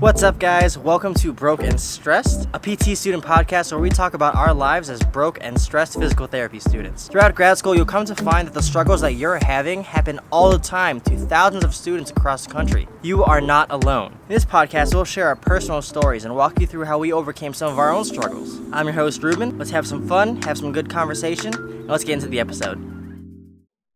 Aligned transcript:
What's 0.00 0.22
up, 0.22 0.38
guys? 0.38 0.76
Welcome 0.76 1.14
to 1.14 1.32
Broke 1.32 1.62
and 1.62 1.80
Stressed, 1.80 2.50
a 2.52 2.58
PT 2.58 2.98
student 2.98 3.24
podcast 3.24 3.72
where 3.72 3.80
we 3.80 3.88
talk 3.88 4.12
about 4.12 4.34
our 4.34 4.52
lives 4.52 4.90
as 4.90 5.00
broke 5.00 5.38
and 5.40 5.58
stressed 5.58 5.98
physical 5.98 6.26
therapy 6.26 6.60
students. 6.60 7.08
Throughout 7.08 7.34
grad 7.34 7.56
school, 7.56 7.74
you'll 7.74 7.86
come 7.86 8.04
to 8.04 8.14
find 8.14 8.46
that 8.46 8.52
the 8.52 8.62
struggles 8.62 9.00
that 9.00 9.14
you're 9.14 9.38
having 9.42 9.82
happen 9.82 10.20
all 10.30 10.50
the 10.50 10.58
time 10.58 11.00
to 11.00 11.16
thousands 11.16 11.64
of 11.64 11.74
students 11.74 12.10
across 12.10 12.46
the 12.46 12.52
country. 12.52 12.86
You 13.00 13.24
are 13.24 13.40
not 13.40 13.70
alone. 13.70 14.12
In 14.28 14.34
this 14.34 14.44
podcast, 14.44 14.92
we'll 14.92 15.04
share 15.06 15.28
our 15.28 15.36
personal 15.36 15.80
stories 15.80 16.26
and 16.26 16.36
walk 16.36 16.60
you 16.60 16.66
through 16.66 16.84
how 16.84 16.98
we 16.98 17.10
overcame 17.14 17.54
some 17.54 17.72
of 17.72 17.78
our 17.78 17.90
own 17.90 18.04
struggles. 18.04 18.60
I'm 18.72 18.84
your 18.84 18.94
host, 18.94 19.22
Ruben. 19.22 19.56
Let's 19.56 19.70
have 19.70 19.86
some 19.86 20.06
fun, 20.06 20.42
have 20.42 20.58
some 20.58 20.72
good 20.72 20.90
conversation, 20.90 21.54
and 21.54 21.86
let's 21.86 22.04
get 22.04 22.12
into 22.12 22.28
the 22.28 22.40
episode. 22.40 22.76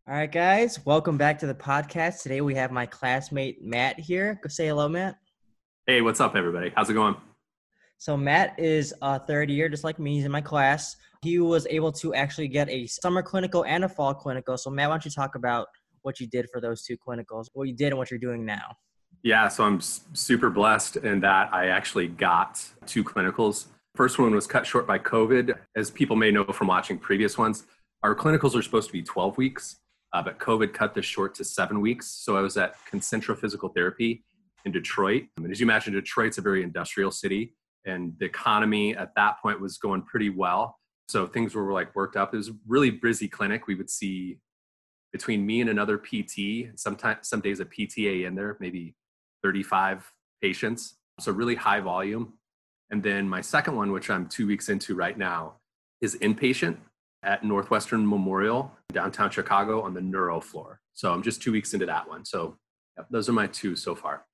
All 0.09 0.14
right, 0.14 0.32
guys, 0.32 0.80
welcome 0.87 1.19
back 1.19 1.41
to 1.41 1.46
the 1.46 1.55
podcast. 1.55 2.23
Today 2.23 2.41
we 2.41 2.55
have 2.55 2.73
my 2.73 2.87
classmate 2.87 3.62
Matt 3.62 4.01
here. 4.01 4.41
Go 4.43 4.48
say 4.48 4.69
hello, 4.69 4.89
Matt. 4.89 5.17
Hey, 5.87 6.03
what's 6.03 6.21
up, 6.21 6.37
everybody? 6.37 6.71
How's 6.77 6.91
it 6.91 6.95
going? 6.95 7.16
So 7.97 8.16
Matt 8.16 8.59
is 8.59 8.95
a 9.01 9.19
third 9.19 9.51
year, 9.51 9.69
just 9.69 9.83
like 9.83 9.98
me. 9.98 10.16
He's 10.16 10.27
in 10.27 10.30
my 10.30 10.41
class. 10.43 10.95
He 11.23 11.39
was 11.39 11.66
able 11.69 11.91
to 11.93 12.15
actually 12.15 12.48
get 12.48 12.69
a 12.69 12.87
summer 12.87 13.23
clinical 13.23 13.65
and 13.65 13.84
a 13.84 13.89
fall 13.89 14.12
clinical. 14.12 14.59
So 14.59 14.70
Matt, 14.70 14.91
why 14.91 14.95
don't 14.95 15.05
you 15.06 15.11
talk 15.11 15.37
about 15.37 15.69
what 16.03 16.20
you 16.20 16.27
did 16.27 16.48
for 16.53 16.61
those 16.61 16.83
two 16.83 16.97
clinicals, 16.98 17.47
what 17.55 17.66
you 17.66 17.75
did 17.75 17.89
and 17.89 17.98
what 17.98 18.11
you're 18.11 18.20
doing 18.20 18.45
now? 18.45 18.77
Yeah, 19.23 19.48
so 19.48 19.65
I'm 19.65 19.80
super 19.80 20.51
blessed 20.51 20.97
in 20.97 21.20
that 21.20 21.53
I 21.53 21.69
actually 21.69 22.09
got 22.09 22.62
two 22.87 23.03
clinicals. 23.03 23.67
First 23.95 24.19
one 24.19 24.34
was 24.34 24.47
cut 24.47 24.67
short 24.67 24.87
by 24.87 24.98
COVID. 24.98 25.59
As 25.77 25.91
people 25.91 26.15
may 26.15 26.31
know 26.31 26.45
from 26.45 26.69
watching 26.69 26.98
previous 26.98 27.39
ones, 27.39 27.65
our 28.03 28.15
clinicals 28.15 28.55
are 28.55 28.62
supposed 28.62 28.89
to 28.89 28.92
be 28.92 29.03
12 29.03 29.39
weeks, 29.39 29.77
uh, 30.12 30.23
but 30.23 30.39
COVID 30.39 30.75
cut 30.75 30.95
this 30.95 31.06
short 31.06 31.34
to 31.37 31.45
seven 31.45 31.81
weeks. 31.81 32.06
So 32.06 32.37
I 32.37 32.42
was 32.42 32.56
at 32.59 32.75
Concentra 32.91 33.37
Physical 33.37 33.70
Therapy 33.70 34.25
in 34.64 34.73
Detroit. 34.73 35.24
I 35.37 35.41
mean, 35.41 35.50
as 35.50 35.60
you 35.60 35.66
imagine, 35.66 35.95
Detroit's 35.95 36.38
a 36.38 36.42
very 36.42 36.62
industrial 36.62 37.10
city, 37.10 37.55
and 37.84 38.14
the 38.19 38.27
economy 38.27 38.97
at 38.97 39.14
that 39.17 39.41
point 39.41 39.61
was 39.61 39.78
going 39.78 40.02
pretty 40.02 40.30
well. 40.30 40.78
So 41.08 41.27
things 41.27 41.55
were 41.55 41.72
like 41.72 41.94
worked 41.97 42.17
up. 42.17 42.34
It 42.34 42.36
was 42.36 42.50
a 42.50 42.56
really 42.69 42.91
busy 42.91 43.28
clinic. 43.28 43.67
We 43.67 43.75
would 43.75 43.91
see 43.91 44.39
between 45.12 45.44
me 45.44 45.61
and 45.61 45.70
another 45.70 45.98
PT, 45.98 46.69
sometimes 46.77 47.28
some 47.28 47.41
days 47.41 47.61
a 47.61 47.64
PTA 47.64 48.27
in 48.27 48.34
there, 48.34 48.56
maybe 48.61 48.94
35 49.42 50.11
patients. 50.41 50.98
So 51.19 51.33
really 51.33 51.56
high 51.56 51.80
volume. 51.80 52.34
And 52.91 53.02
then 53.02 53.28
my 53.28 53.41
second 53.41 53.77
one, 53.77 53.92
which 53.92 54.11
I'm 54.11 54.27
two 54.27 54.47
weeks 54.47 54.69
into 54.69 54.95
right 54.95 55.17
now, 55.17 55.55
is 56.00 56.17
inpatient 56.17 56.77
at 57.22 57.45
Northwestern 57.45 58.08
Memorial, 58.08 58.72
downtown 58.92 59.30
Chicago 59.30 59.83
on 59.83 59.95
the 59.95 60.00
neuro 60.00 60.41
floor. 60.41 60.80
So 60.95 61.12
I'm 61.12 61.22
just 61.22 61.42
two 61.42 61.52
weeks 61.52 61.74
into 61.74 61.86
that 61.86 62.08
one. 62.08 62.24
So 62.24 62.56
yep, 62.97 63.06
those 63.11 63.28
are 63.28 63.33
my 63.33 63.47
two 63.48 63.77
so 63.77 63.95
far. 63.95 64.24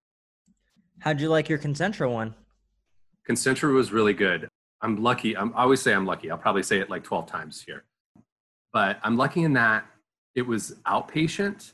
How'd 1.01 1.21
you 1.21 1.29
like 1.29 1.49
your 1.49 1.59
Concentra 1.59 2.11
one? 2.11 2.35
Concentra 3.29 3.73
was 3.73 3.93
really 3.93 4.15
good. 4.15 4.49
I'm 4.83 5.03
lucky. 5.03 5.37
I'm, 5.37 5.53
I 5.55 5.63
always 5.63 5.81
say 5.81 5.93
I'm 5.93 6.07
lucky. 6.07 6.31
I'll 6.31 6.39
probably 6.39 6.63
say 6.63 6.79
it 6.79 6.91
like 6.91 7.05
12 7.05 7.27
times 7.27 7.63
here. 7.67 7.85
But 8.73 8.99
I'm 9.03 9.17
lucky 9.17 9.43
in 9.43 9.53
that 9.55 9.87
it 10.35 10.43
was 10.43 10.77
outpatient, 10.87 11.73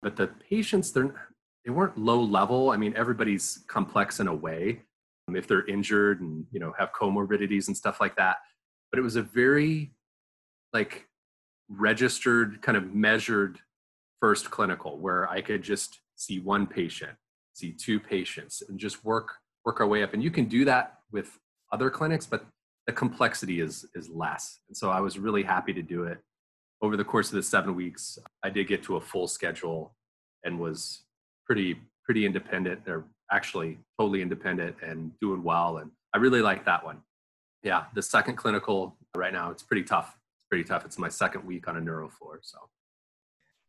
but 0.00 0.16
the 0.16 0.28
patients, 0.48 0.92
they're, 0.92 1.28
they 1.64 1.70
weren't 1.70 1.98
low 1.98 2.22
level. 2.22 2.70
I 2.70 2.76
mean, 2.76 2.94
everybody's 2.96 3.64
complex 3.66 4.20
in 4.20 4.28
a 4.28 4.34
way 4.34 4.82
um, 5.28 5.34
if 5.34 5.48
they're 5.48 5.66
injured 5.66 6.20
and, 6.20 6.46
you 6.52 6.60
know, 6.60 6.72
have 6.78 6.92
comorbidities 6.92 7.66
and 7.66 7.76
stuff 7.76 8.00
like 8.00 8.16
that. 8.16 8.36
But 8.92 9.00
it 9.00 9.02
was 9.02 9.16
a 9.16 9.22
very 9.22 9.92
like 10.72 11.06
registered, 11.68 12.62
kind 12.62 12.78
of 12.78 12.94
measured 12.94 13.58
first 14.20 14.50
clinical 14.50 14.98
where 14.98 15.28
I 15.28 15.40
could 15.40 15.62
just 15.62 16.00
see 16.14 16.38
one 16.38 16.66
patient 16.66 17.16
see 17.56 17.72
two 17.72 17.98
patients 17.98 18.62
and 18.68 18.78
just 18.78 19.04
work 19.04 19.30
work 19.64 19.80
our 19.80 19.86
way 19.86 20.02
up. 20.02 20.14
And 20.14 20.22
you 20.22 20.30
can 20.30 20.44
do 20.44 20.64
that 20.66 20.98
with 21.10 21.38
other 21.72 21.90
clinics 21.90 22.26
but 22.26 22.46
the 22.86 22.92
complexity 22.92 23.60
is 23.60 23.86
is 23.94 24.08
less. 24.08 24.60
And 24.68 24.76
so 24.76 24.90
i 24.90 25.00
was 25.00 25.18
really 25.18 25.42
happy 25.42 25.72
to 25.72 25.82
do 25.82 26.04
it. 26.04 26.18
Over 26.82 26.96
the 26.96 27.04
course 27.04 27.28
of 27.30 27.36
the 27.36 27.42
seven 27.42 27.74
weeks 27.74 28.18
i 28.44 28.50
did 28.50 28.68
get 28.68 28.82
to 28.84 28.96
a 28.96 29.00
full 29.00 29.26
schedule 29.26 29.94
and 30.44 30.58
was 30.58 31.02
pretty 31.46 31.80
pretty 32.04 32.26
independent 32.26 32.80
or 32.86 33.04
actually 33.32 33.78
totally 33.98 34.22
independent 34.22 34.76
and 34.82 35.10
doing 35.20 35.42
well. 35.42 35.78
And 35.78 35.90
i 36.14 36.18
really 36.18 36.42
like 36.42 36.64
that 36.66 36.84
one. 36.84 36.98
Yeah 37.62 37.84
the 37.94 38.02
second 38.02 38.36
clinical 38.36 38.96
right 39.16 39.32
now 39.32 39.50
it's 39.50 39.62
pretty 39.62 39.84
tough. 39.84 40.18
It's 40.36 40.46
pretty 40.50 40.64
tough. 40.64 40.84
It's 40.84 40.98
my 40.98 41.08
second 41.08 41.44
week 41.46 41.66
on 41.68 41.76
a 41.76 41.80
neuro 41.80 42.08
floor 42.10 42.40
so 42.42 42.58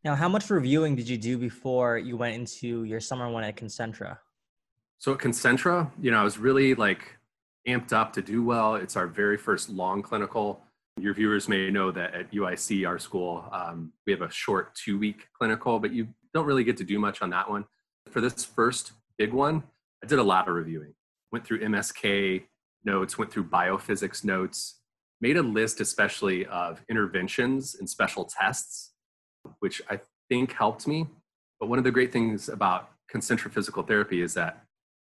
now, 0.04 0.16
how 0.16 0.30
much 0.30 0.50
reviewing 0.50 0.96
did 0.96 1.10
you 1.10 1.18
do 1.18 1.38
before 1.38 1.98
you 1.98 2.18
went 2.18 2.36
into 2.36 2.84
your 2.84 3.00
summer 3.00 3.30
one 3.30 3.44
at 3.44 3.56
Concentra? 3.56 4.18
So 5.00 5.14
at 5.14 5.20
Concentra, 5.20 5.92
you 6.00 6.12
know, 6.12 6.20
I 6.20 6.24
was 6.24 6.38
really 6.38 6.76
like 6.76 7.18
amped 7.68 7.94
up 7.94 8.14
to 8.14 8.22
do 8.22 8.44
well. 8.44 8.76
It's 8.76 8.96
our 8.96 9.08
very 9.08 9.38
first 9.38 9.70
long 9.70 10.02
clinical. 10.02 10.62
Your 11.00 11.14
viewers 11.14 11.48
may 11.48 11.70
know 11.70 11.92
that 11.92 12.14
at 12.14 12.32
UIC, 12.32 12.88
our 12.88 12.98
school, 12.98 13.46
um, 13.52 13.92
we 14.06 14.14
have 14.14 14.22
a 14.22 14.32
short 14.32 14.74
two 14.76 14.98
week 14.98 15.28
clinical, 15.38 15.80
but 15.80 15.92
you 15.92 16.08
don't 16.34 16.46
really 16.46 16.64
get 16.64 16.78
to 16.78 16.84
do 16.84 17.00
much 17.00 17.22
on 17.22 17.30
that 17.32 17.50
one. 17.50 17.66
For 18.10 18.22
this 18.22 18.46
first 18.46 18.94
big 19.18 19.34
one, 19.34 19.64
I 20.04 20.08
did 20.08 20.20
a 20.20 20.24
lot 20.24 20.48
of 20.48 20.56
reviewing. 20.56 20.94
Went 21.32 21.46
through 21.46 21.60
MSK 21.60 22.44
notes, 22.86 23.18
went 23.18 23.32
through 23.32 23.46
biophysics 23.46 24.24
notes, 24.24 24.80
made 25.22 25.38
a 25.38 25.44
list 25.44 25.82
especially 25.82 26.46
of 26.46 26.82
interventions 26.90 27.76
and 27.76 27.90
special 27.90 28.24
tests 28.26 28.94
which 29.60 29.82
I 29.90 30.00
think 30.30 30.54
helped 30.54 30.88
me. 30.88 31.08
But 31.60 31.70
one 31.70 31.78
of 31.78 31.84
the 31.84 31.92
great 31.92 32.12
things 32.12 32.50
about 32.50 32.92
Concentra 33.14 33.52
physical 33.52 33.84
therapy 33.84 34.22
is 34.22 34.34
that 34.36 34.64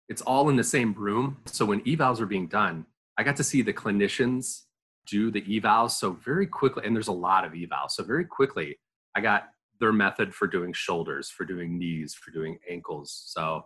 it's 0.07 0.21
all 0.21 0.49
in 0.49 0.55
the 0.55 0.63
same 0.63 0.93
room. 0.93 1.37
So 1.45 1.65
when 1.65 1.81
evals 1.81 2.19
are 2.19 2.25
being 2.25 2.47
done, 2.47 2.85
I 3.17 3.23
got 3.23 3.35
to 3.37 3.43
see 3.43 3.61
the 3.61 3.73
clinicians 3.73 4.61
do 5.05 5.31
the 5.31 5.41
evals 5.41 5.91
so 5.91 6.11
very 6.13 6.47
quickly, 6.47 6.85
and 6.85 6.95
there's 6.95 7.07
a 7.07 7.13
lot 7.13 7.45
of 7.45 7.53
evals. 7.53 7.91
So 7.91 8.03
very 8.03 8.25
quickly, 8.25 8.79
I 9.15 9.21
got 9.21 9.49
their 9.79 9.93
method 9.93 10.33
for 10.33 10.47
doing 10.47 10.73
shoulders, 10.73 11.29
for 11.29 11.45
doing 11.45 11.77
knees, 11.77 12.13
for 12.13 12.31
doing 12.31 12.57
ankles. 12.69 13.23
So 13.27 13.65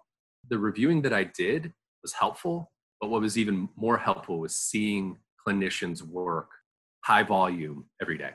the 0.49 0.57
reviewing 0.57 1.01
that 1.03 1.13
I 1.13 1.23
did 1.23 1.73
was 2.01 2.13
helpful, 2.13 2.71
but 2.99 3.09
what 3.09 3.21
was 3.21 3.37
even 3.37 3.69
more 3.75 3.97
helpful 3.97 4.39
was 4.39 4.55
seeing 4.55 5.17
clinicians 5.45 6.01
work 6.01 6.49
high 7.03 7.23
volume 7.23 7.85
every 8.01 8.17
day. 8.17 8.31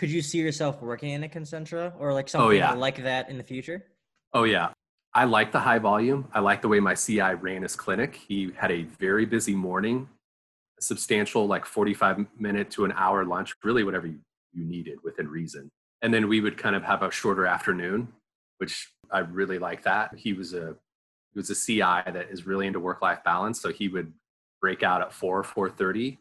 Could 0.00 0.10
you 0.10 0.22
see 0.22 0.38
yourself 0.38 0.80
working 0.80 1.10
in 1.10 1.24
a 1.24 1.28
Concentra 1.28 1.92
or 1.98 2.14
like 2.14 2.24
oh, 2.28 2.28
something 2.28 2.48
oh, 2.48 2.52
yeah. 2.52 2.72
like 2.72 3.02
that 3.02 3.28
in 3.28 3.36
the 3.36 3.44
future? 3.44 3.84
Oh 4.32 4.44
yeah. 4.44 4.70
I 5.12 5.24
like 5.24 5.52
the 5.52 5.60
high 5.60 5.78
volume. 5.78 6.26
I 6.32 6.40
like 6.40 6.62
the 6.62 6.68
way 6.68 6.80
my 6.80 6.94
CI 6.94 7.34
ran 7.34 7.60
his 7.60 7.76
clinic. 7.76 8.18
He 8.26 8.50
had 8.56 8.70
a 8.70 8.84
very 8.84 9.26
busy 9.26 9.54
morning, 9.54 10.08
a 10.78 10.82
substantial 10.82 11.46
like 11.46 11.66
45 11.66 12.24
minute 12.38 12.70
to 12.70 12.86
an 12.86 12.94
hour 12.96 13.26
lunch, 13.26 13.52
really 13.62 13.84
whatever 13.84 14.06
you, 14.06 14.20
you 14.54 14.64
needed 14.64 15.00
within 15.04 15.28
reason. 15.28 15.68
And 16.00 16.14
then 16.14 16.28
we 16.28 16.40
would 16.40 16.56
kind 16.56 16.74
of 16.74 16.82
have 16.82 17.02
a 17.02 17.10
shorter 17.10 17.44
afternoon, 17.44 18.08
which 18.56 18.90
I 19.10 19.18
really 19.18 19.58
like 19.58 19.82
that. 19.82 20.14
He 20.16 20.32
was 20.32 20.54
a 20.54 20.76
he 21.34 21.38
was 21.38 21.50
a 21.50 21.54
CI 21.54 22.10
that 22.10 22.28
is 22.30 22.46
really 22.46 22.66
into 22.66 22.80
work 22.80 23.02
life 23.02 23.22
balance. 23.22 23.60
So 23.60 23.70
he 23.70 23.88
would 23.88 24.14
break 24.62 24.82
out 24.82 25.02
at 25.02 25.12
four, 25.12 25.42
four 25.42 25.68
thirty 25.68 26.16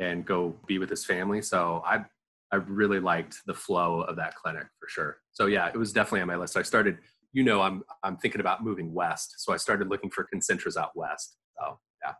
and 0.00 0.26
go 0.26 0.56
be 0.66 0.80
with 0.80 0.90
his 0.90 1.04
family. 1.04 1.42
So 1.42 1.84
I 1.86 2.06
I 2.52 2.56
really 2.56 3.00
liked 3.00 3.36
the 3.46 3.54
flow 3.54 4.02
of 4.02 4.16
that 4.16 4.34
clinic 4.34 4.66
for 4.78 4.88
sure. 4.88 5.18
So 5.32 5.46
yeah, 5.46 5.68
it 5.68 5.76
was 5.76 5.92
definitely 5.92 6.22
on 6.22 6.28
my 6.28 6.36
list. 6.36 6.56
I 6.56 6.62
started, 6.62 6.98
you 7.32 7.44
know, 7.44 7.60
I'm 7.60 7.82
I'm 8.02 8.16
thinking 8.16 8.40
about 8.40 8.64
moving 8.64 8.92
west, 8.92 9.34
so 9.38 9.52
I 9.52 9.56
started 9.56 9.88
looking 9.88 10.10
for 10.10 10.24
concentras 10.24 10.76
out 10.76 10.96
west. 10.96 11.36
So 11.58 11.78
yeah. 12.04 12.14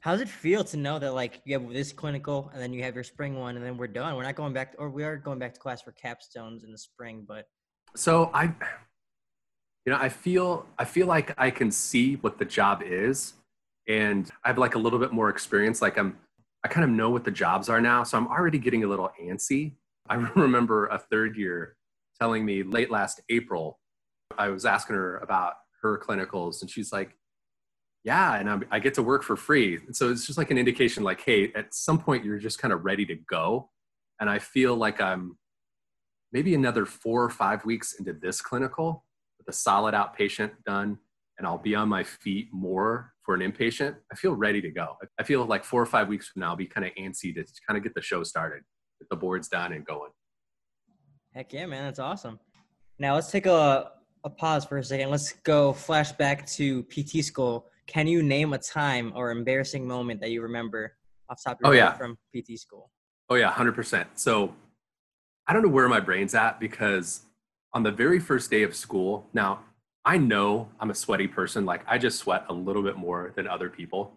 How 0.00 0.12
does 0.12 0.22
it 0.22 0.28
feel 0.28 0.64
to 0.64 0.76
know 0.76 0.98
that 0.98 1.12
like 1.12 1.42
you 1.44 1.58
have 1.58 1.68
this 1.72 1.92
clinical 1.92 2.50
and 2.52 2.62
then 2.62 2.72
you 2.72 2.82
have 2.84 2.94
your 2.94 3.04
spring 3.04 3.38
one 3.38 3.56
and 3.56 3.64
then 3.64 3.76
we're 3.76 3.86
done? 3.86 4.16
We're 4.16 4.22
not 4.22 4.34
going 4.34 4.52
back, 4.52 4.72
to, 4.72 4.78
or 4.78 4.90
we 4.90 5.04
are 5.04 5.16
going 5.16 5.38
back 5.38 5.54
to 5.54 5.60
class 5.60 5.82
for 5.82 5.92
capstones 5.92 6.64
in 6.64 6.72
the 6.72 6.78
spring, 6.78 7.24
but. 7.26 7.46
So 7.94 8.30
I, 8.32 8.44
you 9.84 9.92
know, 9.92 9.98
I 9.98 10.08
feel 10.08 10.66
I 10.78 10.84
feel 10.84 11.06
like 11.06 11.34
I 11.38 11.50
can 11.50 11.70
see 11.70 12.14
what 12.16 12.38
the 12.38 12.44
job 12.44 12.82
is, 12.82 13.34
and 13.88 14.30
I 14.44 14.48
have 14.48 14.58
like 14.58 14.74
a 14.74 14.78
little 14.78 14.98
bit 14.98 15.12
more 15.12 15.28
experience. 15.28 15.82
Like 15.82 15.98
I'm 15.98 16.16
I 16.64 16.68
kind 16.68 16.84
of 16.84 16.90
know 16.90 17.10
what 17.10 17.24
the 17.24 17.30
jobs 17.30 17.68
are 17.68 17.80
now. 17.80 18.02
So 18.02 18.18
I'm 18.18 18.26
already 18.26 18.58
getting 18.58 18.84
a 18.84 18.88
little 18.88 19.10
antsy. 19.22 19.74
I 20.08 20.14
remember 20.34 20.86
a 20.86 20.98
third 20.98 21.36
year 21.36 21.76
telling 22.20 22.44
me 22.44 22.62
late 22.62 22.90
last 22.90 23.20
April, 23.28 23.78
I 24.38 24.48
was 24.48 24.64
asking 24.64 24.96
her 24.96 25.18
about 25.18 25.54
her 25.82 25.98
clinicals, 25.98 26.62
and 26.62 26.70
she's 26.70 26.92
like, 26.92 27.16
yeah, 28.04 28.36
and 28.36 28.48
I'm, 28.48 28.64
i 28.70 28.78
get 28.78 28.94
to 28.94 29.02
work 29.02 29.22
for 29.24 29.36
free. 29.36 29.78
And 29.84 29.94
so 29.94 30.10
it's 30.10 30.26
just 30.26 30.38
like 30.38 30.52
an 30.52 30.58
indication 30.58 31.02
like, 31.02 31.20
hey, 31.22 31.52
at 31.54 31.74
some 31.74 31.98
point 31.98 32.24
you're 32.24 32.38
just 32.38 32.60
kind 32.60 32.72
of 32.72 32.84
ready 32.84 33.04
to 33.06 33.16
go. 33.16 33.70
And 34.20 34.30
I 34.30 34.38
feel 34.38 34.76
like 34.76 35.00
I'm 35.00 35.36
maybe 36.32 36.54
another 36.54 36.86
four 36.86 37.24
or 37.24 37.30
five 37.30 37.64
weeks 37.64 37.94
into 37.94 38.12
this 38.12 38.40
clinical 38.40 39.04
with 39.38 39.48
a 39.48 39.56
solid 39.56 39.92
outpatient 39.92 40.52
done, 40.64 40.98
and 41.36 41.46
I'll 41.46 41.58
be 41.58 41.74
on 41.74 41.88
my 41.88 42.04
feet 42.04 42.48
more 42.52 43.12
for 43.26 43.34
an 43.34 43.40
inpatient, 43.40 43.96
I 44.10 44.14
feel 44.14 44.34
ready 44.34 44.62
to 44.62 44.70
go. 44.70 44.96
I 45.18 45.24
feel 45.24 45.44
like 45.44 45.64
four 45.64 45.82
or 45.82 45.86
five 45.86 46.06
weeks 46.06 46.28
from 46.28 46.40
now, 46.40 46.50
I'll 46.50 46.56
be 46.56 46.64
kind 46.64 46.86
of 46.86 46.92
antsy 46.94 47.34
to 47.34 47.44
kind 47.66 47.76
of 47.76 47.82
get 47.82 47.92
the 47.92 48.00
show 48.00 48.22
started, 48.22 48.62
get 49.00 49.08
the 49.10 49.16
boards 49.16 49.48
done 49.48 49.72
and 49.72 49.84
going. 49.84 50.12
Heck 51.34 51.52
yeah, 51.52 51.66
man. 51.66 51.84
That's 51.84 51.98
awesome. 51.98 52.38
Now 53.00 53.16
let's 53.16 53.30
take 53.30 53.46
a, 53.46 53.90
a 54.24 54.30
pause 54.30 54.64
for 54.64 54.78
a 54.78 54.84
second. 54.84 55.10
Let's 55.10 55.32
go 55.44 55.72
flashback 55.72 56.50
to 56.54 56.84
PT 56.84 57.24
school. 57.24 57.66
Can 57.88 58.06
you 58.06 58.22
name 58.22 58.52
a 58.52 58.58
time 58.58 59.12
or 59.16 59.32
embarrassing 59.32 59.86
moment 59.86 60.20
that 60.20 60.30
you 60.30 60.40
remember 60.40 60.94
off 61.28 61.40
top 61.44 61.56
of 61.56 61.60
your 61.62 61.68
Oh, 61.68 61.72
head 61.72 61.78
yeah. 61.78 61.92
from 61.94 62.16
PT 62.34 62.58
school? 62.58 62.90
Oh 63.28 63.34
yeah, 63.34 63.50
hundred 63.50 63.74
percent. 63.74 64.08
So 64.14 64.54
I 65.48 65.52
don't 65.52 65.62
know 65.62 65.68
where 65.68 65.88
my 65.88 66.00
brain's 66.00 66.34
at 66.34 66.60
because 66.60 67.22
on 67.74 67.82
the 67.82 67.90
very 67.90 68.20
first 68.20 68.50
day 68.52 68.62
of 68.62 68.74
school, 68.74 69.28
now 69.34 69.64
I 70.06 70.18
know 70.18 70.68
I'm 70.78 70.90
a 70.90 70.94
sweaty 70.94 71.26
person. 71.26 71.66
Like 71.66 71.82
I 71.88 71.98
just 71.98 72.20
sweat 72.20 72.44
a 72.48 72.52
little 72.52 72.82
bit 72.82 72.96
more 72.96 73.32
than 73.34 73.48
other 73.48 73.68
people. 73.68 74.12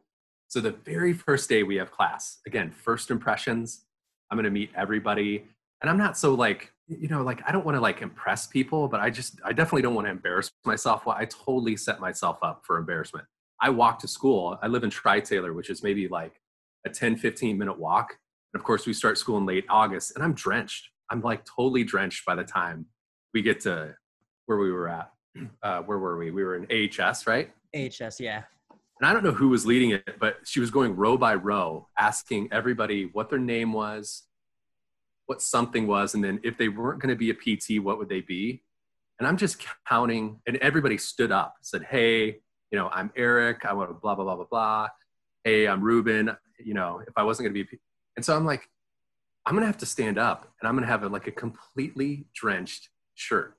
So 0.47 0.61
the 0.61 0.71
very 0.71 1.13
first 1.13 1.49
day 1.49 1.63
we 1.63 1.77
have 1.77 1.91
class, 1.91 2.37
again, 2.45 2.69
first 2.69 3.09
impressions. 3.09 3.85
I'm 4.29 4.37
gonna 4.37 4.51
meet 4.51 4.69
everybody, 4.75 5.45
and 5.81 5.89
I'm 5.89 5.97
not 5.97 6.15
so 6.15 6.35
like 6.35 6.71
you 6.87 7.07
know 7.07 7.23
like 7.23 7.41
I 7.47 7.51
don't 7.51 7.65
want 7.65 7.75
to 7.75 7.81
like 7.81 8.03
impress 8.03 8.45
people, 8.45 8.87
but 8.87 8.99
I 8.99 9.09
just 9.09 9.39
I 9.43 9.51
definitely 9.51 9.81
don't 9.81 9.95
want 9.95 10.05
to 10.05 10.11
embarrass 10.11 10.51
myself. 10.63 11.07
Well, 11.07 11.17
I 11.19 11.25
totally 11.25 11.75
set 11.75 11.99
myself 11.99 12.37
up 12.43 12.61
for 12.65 12.77
embarrassment. 12.77 13.25
I 13.59 13.71
walk 13.71 13.97
to 13.99 14.07
school. 14.07 14.59
I 14.61 14.67
live 14.67 14.83
in 14.83 14.91
Tri 14.91 15.19
Taylor, 15.21 15.53
which 15.53 15.71
is 15.71 15.81
maybe 15.81 16.07
like 16.07 16.39
a 16.85 16.89
10, 16.89 17.17
15 17.17 17.57
minute 17.57 17.79
walk. 17.79 18.15
And 18.53 18.59
of 18.59 18.63
course, 18.63 18.85
we 18.85 18.93
start 18.93 19.17
school 19.17 19.39
in 19.39 19.45
late 19.47 19.65
August, 19.69 20.13
and 20.13 20.23
I'm 20.23 20.33
drenched. 20.33 20.89
I'm 21.09 21.21
like 21.21 21.45
totally 21.45 21.83
drenched 21.83 22.25
by 22.27 22.35
the 22.35 22.43
time 22.43 22.85
we 23.33 23.41
get 23.41 23.59
to 23.61 23.95
where 24.45 24.59
we 24.59 24.71
were 24.71 24.87
at. 24.87 25.11
Uh, 25.63 25.81
where 25.81 25.99
were 25.99 26.17
we? 26.17 26.31
We 26.31 26.43
were 26.43 26.55
in 26.55 26.67
AHS, 26.69 27.27
right? 27.27 27.51
AHS, 27.75 28.19
yeah. 28.19 28.43
And 28.99 29.07
I 29.07 29.13
don't 29.13 29.23
know 29.23 29.31
who 29.31 29.49
was 29.49 29.65
leading 29.65 29.91
it, 29.91 30.19
but 30.19 30.37
she 30.43 30.59
was 30.59 30.71
going 30.71 30.95
row 30.95 31.17
by 31.17 31.35
row, 31.35 31.87
asking 31.97 32.49
everybody 32.51 33.09
what 33.13 33.29
their 33.29 33.39
name 33.39 33.71
was, 33.71 34.23
what 35.25 35.41
something 35.41 35.87
was, 35.87 36.15
and 36.15 36.23
then 36.23 36.39
if 36.43 36.57
they 36.57 36.67
weren't 36.67 37.01
going 37.01 37.09
to 37.09 37.15
be 37.15 37.29
a 37.29 37.33
PT, 37.33 37.81
what 37.81 37.97
would 37.97 38.09
they 38.09 38.21
be? 38.21 38.63
And 39.19 39.27
I'm 39.27 39.37
just 39.37 39.65
counting, 39.87 40.39
and 40.47 40.57
everybody 40.57 40.97
stood 40.97 41.31
up, 41.31 41.55
said, 41.61 41.83
"Hey, 41.83 42.39
you 42.71 42.77
know, 42.77 42.89
I'm 42.91 43.11
Eric. 43.15 43.65
I 43.65 43.73
want 43.73 43.89
to 43.89 43.93
blah 43.93 44.15
blah 44.15 44.25
blah 44.25 44.35
blah 44.35 44.45
blah. 44.49 44.87
Hey, 45.43 45.67
I'm 45.67 45.81
Ruben. 45.81 46.35
You 46.57 46.73
know, 46.73 47.01
if 47.07 47.13
I 47.15 47.23
wasn't 47.23 47.45
going 47.45 47.53
to 47.53 47.53
be," 47.53 47.61
a 47.61 47.65
P-" 47.65 47.79
and 48.17 48.25
so 48.25 48.35
I'm 48.35 48.45
like, 48.45 48.69
I'm 49.45 49.53
going 49.53 49.63
to 49.63 49.67
have 49.67 49.77
to 49.77 49.85
stand 49.85 50.17
up, 50.17 50.51
and 50.59 50.67
I'm 50.67 50.75
going 50.75 50.85
to 50.85 50.91
have 50.91 51.03
a, 51.03 51.09
like 51.09 51.27
a 51.27 51.31
completely 51.31 52.27
drenched 52.33 52.89
shirt. 53.15 53.57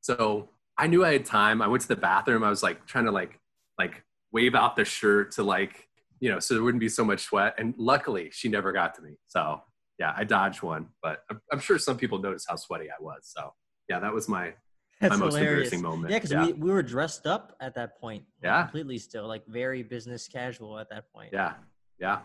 So 0.00 0.50
I 0.78 0.86
knew 0.86 1.04
I 1.04 1.12
had 1.12 1.24
time. 1.24 1.62
I 1.62 1.68
went 1.68 1.82
to 1.82 1.88
the 1.88 1.96
bathroom. 1.96 2.42
I 2.42 2.50
was 2.50 2.62
like 2.62 2.86
trying 2.86 3.04
to 3.04 3.10
like 3.12 3.38
like 3.78 4.04
wave 4.32 4.54
out 4.54 4.76
the 4.76 4.84
shirt 4.84 5.32
to 5.32 5.42
like 5.42 5.88
you 6.20 6.30
know 6.30 6.38
so 6.38 6.54
there 6.54 6.62
wouldn't 6.62 6.80
be 6.80 6.88
so 6.88 7.04
much 7.04 7.20
sweat. 7.20 7.54
And 7.58 7.74
luckily, 7.76 8.30
she 8.32 8.48
never 8.48 8.72
got 8.72 8.94
to 8.96 9.02
me. 9.02 9.16
So 9.26 9.62
yeah, 9.98 10.12
I 10.16 10.24
dodged 10.24 10.62
one. 10.62 10.88
But 11.02 11.22
I'm, 11.30 11.40
I'm 11.52 11.60
sure 11.60 11.78
some 11.78 11.96
people 11.96 12.18
noticed 12.18 12.46
how 12.48 12.56
sweaty 12.56 12.88
I 12.90 13.00
was. 13.00 13.20
So 13.22 13.52
yeah, 13.88 14.00
that 14.00 14.12
was 14.12 14.28
my 14.28 14.54
That's 15.00 15.12
my 15.12 15.24
most 15.24 15.34
hilarious. 15.34 15.72
embarrassing 15.72 15.82
moment. 15.82 16.10
Yeah, 16.10 16.18
because 16.18 16.32
yeah. 16.32 16.46
we, 16.46 16.52
we 16.54 16.70
were 16.70 16.82
dressed 16.82 17.26
up 17.26 17.56
at 17.60 17.74
that 17.74 18.00
point. 18.00 18.24
like, 18.42 18.50
Yeah. 18.50 18.62
Completely 18.62 18.98
still, 18.98 19.26
like 19.26 19.46
very 19.46 19.82
business 19.82 20.28
casual 20.28 20.78
at 20.78 20.88
that 20.90 21.12
point. 21.12 21.30
yeah, 21.32 21.54
yeah. 21.98 22.20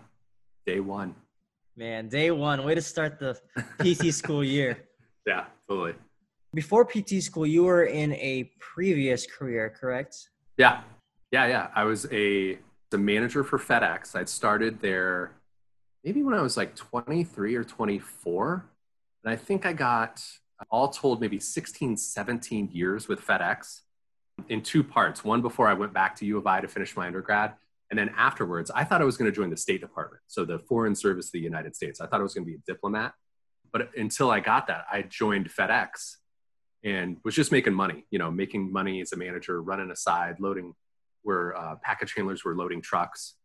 Day 0.65 0.79
one. 0.79 1.15
Man, 1.75 2.09
day 2.09 2.31
one, 2.31 2.63
way 2.63 2.73
to 2.73 2.81
start 2.81 3.19
the 3.19 3.39
PT 3.79 4.13
school 4.13 4.43
year. 4.43 4.83
Yeah, 5.27 5.43
totally. 5.67 5.93
Before 6.57 6.83
PT 6.83 7.21
school, 7.21 7.45
you 7.45 7.65
were 7.65 7.83
in 7.83 8.13
a 8.13 8.49
previous 8.57 9.27
career, 9.27 9.71
correct? 9.79 10.29
Yeah, 10.57 10.81
yeah, 11.29 11.45
yeah. 11.45 11.67
I 11.75 11.83
was 11.83 12.11
a 12.11 12.57
the 12.89 12.97
manager 12.97 13.43
for 13.43 13.59
FedEx. 13.59 14.15
I'd 14.15 14.27
started 14.27 14.81
there 14.81 15.33
maybe 16.03 16.23
when 16.23 16.33
I 16.33 16.41
was 16.41 16.57
like 16.57 16.75
23 16.75 17.53
or 17.53 17.63
24, 17.63 18.65
and 19.23 19.31
I 19.31 19.35
think 19.35 19.67
I 19.67 19.73
got 19.73 20.23
uh, 20.59 20.63
all 20.71 20.87
told 20.87 21.21
maybe 21.21 21.39
16, 21.39 21.95
17 21.95 22.69
years 22.73 23.07
with 23.07 23.21
FedEx 23.21 23.81
in 24.49 24.63
two 24.63 24.83
parts. 24.83 25.23
One 25.23 25.43
before 25.43 25.67
I 25.67 25.75
went 25.75 25.93
back 25.93 26.15
to 26.15 26.25
U 26.25 26.39
of 26.39 26.47
I 26.47 26.59
to 26.61 26.67
finish 26.67 26.97
my 26.97 27.05
undergrad, 27.05 27.53
and 27.91 27.99
then 27.99 28.09
afterwards, 28.17 28.71
I 28.73 28.83
thought 28.83 28.99
I 28.99 29.05
was 29.05 29.15
going 29.15 29.29
to 29.29 29.35
join 29.35 29.51
the 29.51 29.57
State 29.57 29.81
Department, 29.81 30.23
so 30.25 30.43
the 30.43 30.57
Foreign 30.57 30.95
Service 30.95 31.27
of 31.27 31.33
the 31.33 31.39
United 31.39 31.75
States. 31.75 32.01
I 32.01 32.07
thought 32.07 32.19
I 32.19 32.23
was 32.23 32.33
going 32.33 32.45
to 32.45 32.51
be 32.51 32.55
a 32.55 32.73
diplomat, 32.73 33.13
but 33.71 33.91
until 33.95 34.31
I 34.31 34.39
got 34.39 34.65
that, 34.65 34.85
I 34.91 35.03
joined 35.03 35.51
FedEx 35.51 36.15
and 36.83 37.17
was 37.23 37.35
just 37.35 37.51
making 37.51 37.73
money. 37.73 38.05
You 38.11 38.19
know, 38.19 38.31
making 38.31 38.71
money 38.71 39.01
as 39.01 39.11
a 39.13 39.17
manager, 39.17 39.61
running 39.61 39.91
aside, 39.91 40.39
loading 40.39 40.73
where 41.23 41.57
uh, 41.57 41.75
package 41.83 42.13
handlers 42.15 42.45
were 42.45 42.55
loading 42.55 42.81
trucks. 42.81 43.35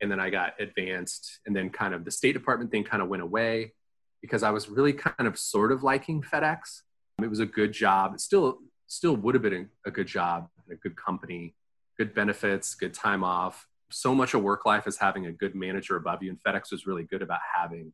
And 0.00 0.10
then 0.10 0.20
I 0.20 0.30
got 0.30 0.54
advanced, 0.60 1.40
and 1.46 1.54
then 1.54 1.70
kind 1.70 1.94
of 1.94 2.04
the 2.04 2.10
State 2.10 2.32
Department 2.32 2.70
thing 2.70 2.84
kind 2.84 3.02
of 3.02 3.08
went 3.08 3.22
away 3.22 3.72
because 4.20 4.42
I 4.42 4.50
was 4.50 4.68
really 4.68 4.92
kind 4.92 5.28
of 5.28 5.38
sort 5.38 5.72
of 5.72 5.82
liking 5.82 6.22
FedEx. 6.22 6.82
It 7.20 7.30
was 7.30 7.40
a 7.40 7.46
good 7.46 7.72
job. 7.72 8.14
It 8.14 8.20
still 8.20 8.58
still 8.86 9.16
would 9.16 9.34
have 9.34 9.42
been 9.42 9.68
a, 9.84 9.88
a 9.88 9.90
good 9.90 10.06
job, 10.06 10.48
a 10.70 10.74
good 10.74 10.96
company, 10.96 11.54
good 11.98 12.14
benefits, 12.14 12.74
good 12.74 12.94
time 12.94 13.24
off. 13.24 13.66
So 13.90 14.14
much 14.14 14.34
of 14.34 14.42
work 14.42 14.64
life 14.64 14.86
is 14.86 14.98
having 14.98 15.26
a 15.26 15.32
good 15.32 15.54
manager 15.54 15.96
above 15.96 16.22
you, 16.22 16.30
and 16.30 16.38
FedEx 16.42 16.72
was 16.72 16.86
really 16.86 17.04
good 17.04 17.22
about 17.22 17.40
having 17.54 17.92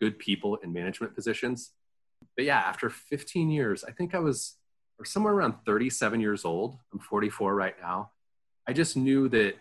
good 0.00 0.18
people 0.18 0.56
in 0.56 0.72
management 0.72 1.14
positions. 1.14 1.72
But 2.36 2.44
yeah, 2.44 2.58
after 2.58 2.90
15 2.90 3.50
years, 3.50 3.84
I 3.84 3.92
think 3.92 4.14
I 4.14 4.18
was 4.18 4.56
or 4.98 5.04
somewhere 5.04 5.34
around 5.34 5.54
37 5.66 6.20
years 6.20 6.44
old. 6.44 6.78
I'm 6.92 7.00
44 7.00 7.54
right 7.54 7.74
now. 7.80 8.10
I 8.66 8.72
just 8.72 8.96
knew 8.96 9.28
that 9.30 9.54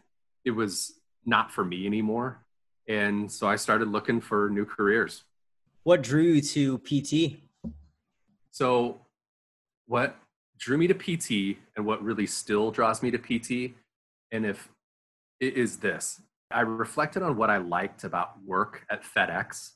it 0.46 0.52
was 0.52 0.94
not 1.26 1.52
for 1.52 1.64
me 1.64 1.86
anymore. 1.86 2.40
And 2.88 3.32
so 3.32 3.48
I 3.48 3.56
started 3.56 3.88
looking 3.88 4.22
for 4.22 4.50
new 4.50 4.66
careers. 4.66 5.24
What 5.84 6.02
drew 6.02 6.22
you 6.22 6.42
to 6.42 6.78
PT? 6.80 7.40
So, 8.52 9.02
what 9.88 10.16
drew 10.60 10.78
me 10.78 10.88
to 10.88 10.94
PT 10.94 11.58
and 11.76 11.86
what 11.86 12.04
really 12.04 12.26
still 12.28 12.72
draws 12.72 13.02
me 13.04 13.12
to 13.12 13.18
PT, 13.18 13.74
and 14.32 14.46
if 14.46 14.70
it 15.40 15.56
is 15.56 15.78
this, 15.78 16.22
I 16.52 16.62
reflected 16.62 17.24
on 17.24 17.36
what 17.36 17.50
I 17.50 17.58
liked 17.58 18.04
about 18.04 18.42
work 18.46 18.86
at 18.90 19.04
FedEx. 19.04 19.72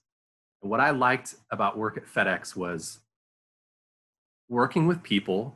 And 0.61 0.71
what 0.71 0.79
I 0.79 0.91
liked 0.91 1.35
about 1.51 1.77
work 1.77 1.97
at 1.97 2.05
FedEx 2.05 2.55
was 2.55 2.99
working 4.49 4.87
with 4.87 5.03
people. 5.03 5.55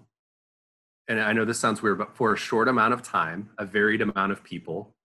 And 1.07 1.19
I 1.19 1.33
know 1.33 1.45
this 1.45 1.59
sounds 1.59 1.81
weird, 1.81 1.97
but 1.97 2.15
for 2.15 2.33
a 2.33 2.37
short 2.37 2.67
amount 2.67 2.93
of 2.93 3.01
time, 3.01 3.49
a 3.57 3.65
varied 3.65 4.01
amount 4.01 4.31
of 4.31 4.43
people. 4.43 4.95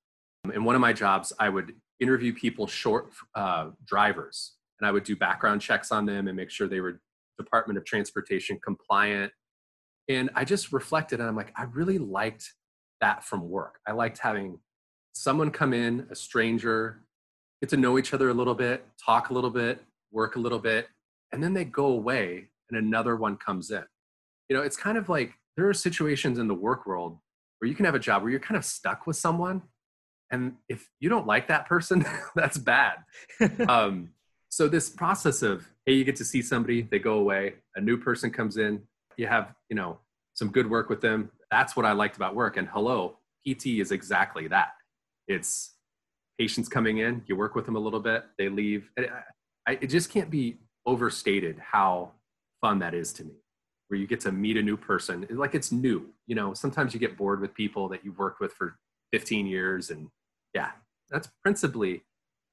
In 0.55 0.65
one 0.65 0.75
of 0.75 0.81
my 0.81 0.93
jobs, 0.93 1.33
I 1.39 1.49
would 1.49 1.75
interview 1.99 2.33
people, 2.33 2.67
short 2.67 3.11
uh, 3.35 3.71
drivers, 3.85 4.55
and 4.81 4.87
I 4.87 4.93
would 4.93 5.05
do 5.05 5.17
background 5.17 5.61
checks 5.61 5.91
on 5.91 6.07
them 6.07 6.29
and 6.29 6.37
make 6.37 6.51
sure 6.51 6.69
they 6.69 6.81
were 6.81 7.01
Department 7.39 7.79
of 7.79 7.85
Transportation 7.85 8.59
compliant. 8.65 9.33
And 10.09 10.31
I 10.35 10.45
just 10.45 10.73
reflected 10.73 11.21
and 11.21 11.29
I'm 11.29 11.37
like, 11.37 11.53
I 11.57 11.65
really 11.65 11.99
liked 11.99 12.53
that 13.01 13.25
from 13.25 13.49
work. 13.49 13.81
I 13.87 13.93
liked 13.93 14.19
having 14.19 14.61
someone 15.13 15.51
come 15.51 15.73
in, 15.73 16.07
a 16.11 16.15
stranger, 16.15 17.03
get 17.61 17.71
to 17.71 17.77
know 17.77 17.99
each 17.99 18.13
other 18.13 18.29
a 18.29 18.35
little 18.35 18.55
bit, 18.55 18.87
talk 19.05 19.31
a 19.31 19.35
little 19.35 19.51
bit, 19.51 19.83
work 20.13 20.37
a 20.37 20.39
little 20.39 20.59
bit, 20.59 20.89
and 21.33 21.43
then 21.43 21.55
they 21.55 21.65
go 21.65 21.87
away 21.87 22.49
and 22.71 22.79
another 22.79 23.17
one 23.17 23.37
comes 23.37 23.71
in. 23.71 23.85
You 24.49 24.57
know, 24.57 24.63
it's 24.63 24.77
kind 24.77 24.99
of 24.99 25.09
like 25.09 25.33
there 25.57 25.69
are 25.69 25.75
situations 25.75 26.39
in 26.39 26.49
the 26.49 26.55
work 26.55 26.87
world 26.87 27.19
where 27.59 27.69
you 27.69 27.75
can 27.75 27.85
have 27.85 27.95
a 27.95 28.01
job 28.01 28.23
where 28.23 28.31
you're 28.31 28.41
kind 28.41 28.57
of 28.59 28.65
stuck 28.65 29.07
with 29.07 29.17
someone. 29.17 29.63
And 30.31 30.57
if 30.69 30.91
you 31.01 31.09
don't 31.09 31.27
like 31.27 31.49
that 31.49 31.67
person, 31.67 32.05
that's 32.35 32.59
bad 32.59 32.97
um, 33.69 34.11
so 34.49 34.69
this 34.69 34.89
process 34.89 35.43
of 35.43 35.67
hey 35.85 35.93
you 35.93 36.05
get 36.05 36.17
to 36.17 36.25
see 36.25 36.41
somebody 36.41 36.83
they 36.83 36.99
go 36.99 37.19
away 37.19 37.55
a 37.75 37.81
new 37.81 37.99
person 37.99 38.31
comes 38.31 38.57
in 38.57 38.81
you 39.19 39.27
have 39.27 39.55
you 39.69 39.77
know 39.77 39.99
some 40.33 40.49
good 40.49 40.71
work 40.71 40.89
with 40.89 41.03
them 41.03 41.31
that's 41.51 41.77
what 41.77 41.85
i 41.85 41.93
liked 41.93 42.17
about 42.17 42.35
work 42.35 42.57
and 42.57 42.69
hello 42.69 43.19
pt 43.47 43.67
is 43.67 43.93
exactly 43.93 44.49
that 44.49 44.69
it's 45.29 45.75
patients 46.39 46.69
coming 46.69 46.99
in 46.99 47.23
you 47.27 47.37
work 47.37 47.55
with 47.55 47.65
them 47.65 47.77
a 47.77 47.79
little 47.79 48.01
bit 48.01 48.25
they 48.39 48.49
leave 48.49 48.91
And 48.97 49.07
I, 49.07 49.73
I, 49.73 49.79
it 49.81 49.89
just 49.89 50.11
can't 50.11 50.31
be 50.31 50.57
overstated 50.85 51.59
how 51.59 52.13
fun 52.61 52.79
that 52.81 52.95
is 52.95 53.13
to 53.15 53.25
me 53.25 53.35
where 53.89 53.99
you 53.99 54.07
get 54.07 54.21
to 54.21 54.33
meet 54.33 54.57
a 54.57 54.63
new 54.63 54.77
person 54.77 55.27
like 55.31 55.55
it's 55.55 55.73
new 55.73 56.09
you 56.27 56.35
know 56.35 56.55
sometimes 56.55 56.95
you 56.95 57.01
get 57.01 57.17
bored 57.17 57.41
with 57.41 57.55
people 57.55 57.89
that 57.89 58.05
you've 58.05 58.19
worked 58.19 58.41
with 58.41 58.53
for 58.53 58.77
15 59.13 59.47
years 59.47 59.91
and 59.91 60.09
yeah 60.55 60.71
that's 61.11 61.29
principally 61.43 62.03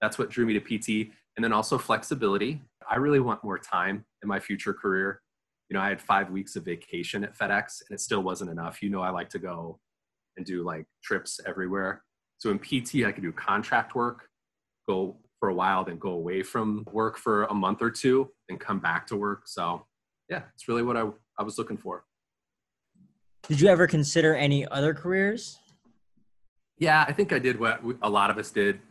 that's 0.04 0.20
what 0.20 0.30
drew 0.30 0.46
me 0.46 0.54
to 0.54 0.60
PT. 0.60 1.10
And 1.38 1.44
then 1.44 1.54
also 1.54 1.78
flexibility. 1.78 2.62
I 2.88 2.98
really 2.98 3.22
want 3.22 3.42
more 3.42 3.58
time 3.58 4.04
in 4.22 4.28
my 4.28 4.38
future 4.38 4.74
career. 4.74 5.22
You 5.70 5.76
know, 5.76 5.82
I 5.82 5.88
had 5.88 6.02
five 6.02 6.30
weeks 6.30 6.58
of 6.58 6.66
vacation 6.66 7.24
at 7.24 7.38
FedEx 7.38 7.82
and 7.88 7.96
it 7.96 8.02
still 8.02 8.22
wasn't 8.22 8.52
enough. 8.52 8.84
You 8.84 8.90
know, 8.90 9.02
I 9.02 9.12
like 9.12 9.30
to 9.30 9.40
go 9.40 9.80
and 10.36 10.46
do 10.46 10.62
like 10.62 10.86
trips 11.02 11.40
everywhere. 11.48 12.04
So 12.44 12.52
in 12.52 12.60
PT, 12.60 13.06
I 13.06 13.14
could 13.14 13.24
do 13.24 13.32
contract 13.32 13.96
work, 13.96 14.28
go 14.86 15.16
for 15.40 15.48
a 15.48 15.54
while, 15.54 15.86
then 15.86 15.98
go 15.98 16.10
away 16.10 16.44
from 16.44 16.86
work 16.92 17.18
for 17.18 17.46
a 17.46 17.54
month 17.54 17.82
or 17.82 17.90
two, 17.90 18.32
and 18.50 18.60
come 18.60 18.80
back 18.80 19.08
to 19.08 19.16
work. 19.16 19.44
So 19.48 19.86
yeah, 20.30 20.42
it's 20.54 20.68
really 20.68 20.84
what 20.84 20.98
I, 20.98 21.08
I 21.40 21.44
was 21.44 21.58
looking 21.58 21.78
for. 21.78 22.04
Did 23.48 23.62
you 23.62 23.70
ever 23.70 23.88
consider 23.88 24.36
any 24.36 24.68
other 24.68 24.94
careers? 24.94 25.58
Yeah, 26.78 27.06
I 27.08 27.14
think 27.14 27.32
I 27.32 27.40
did 27.40 27.58
what 27.58 27.82
a 28.02 28.10
lot 28.10 28.30
of 28.30 28.38
us 28.38 28.52
did 28.52 28.82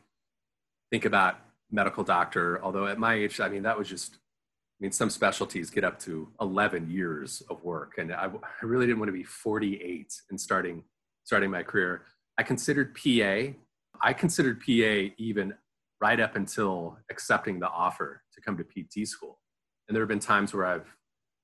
think 0.91 1.05
about 1.05 1.39
medical 1.71 2.05
doctor. 2.05 2.59
Although 2.65 2.87
at 2.87 2.99
my 2.99 3.17
age, 3.17 3.39
I 3.39 3.51
mean, 3.51 3.65
that 3.65 3.77
was 3.77 3.87
just 3.87 4.15
I 4.15 4.79
mean, 4.81 4.93
some 4.93 5.11
specialties 5.11 5.69
get 5.69 5.85
up 5.85 5.99
to 6.01 6.27
11 6.41 6.91
years 6.91 7.43
of 7.51 7.63
work, 7.63 7.99
and 7.99 8.15
I, 8.15 8.29
I 8.29 8.65
really 8.65 8.87
didn't 8.87 8.99
want 8.99 9.11
to 9.11 9.13
be 9.13 9.25
48 9.25 10.11
and 10.31 10.41
starting 10.41 10.85
starting 11.25 11.51
my 11.51 11.63
career. 11.63 12.07
I 12.39 12.43
considered 12.43 12.95
PA. 12.95 13.53
I 14.01 14.13
considered 14.13 14.61
PA 14.61 15.15
even 15.19 15.55
right 16.01 16.19
up 16.19 16.37
until 16.37 16.99
accepting 17.11 17.61
the 17.61 17.69
offer 17.69 18.23
to 18.35 18.41
come 18.41 18.57
to 18.57 18.65
PT 18.65 19.07
school. 19.07 19.39
And 19.89 19.95
there 19.95 20.03
have 20.03 20.09
been 20.09 20.19
times 20.19 20.53
where 20.53 20.67
I've 20.67 20.97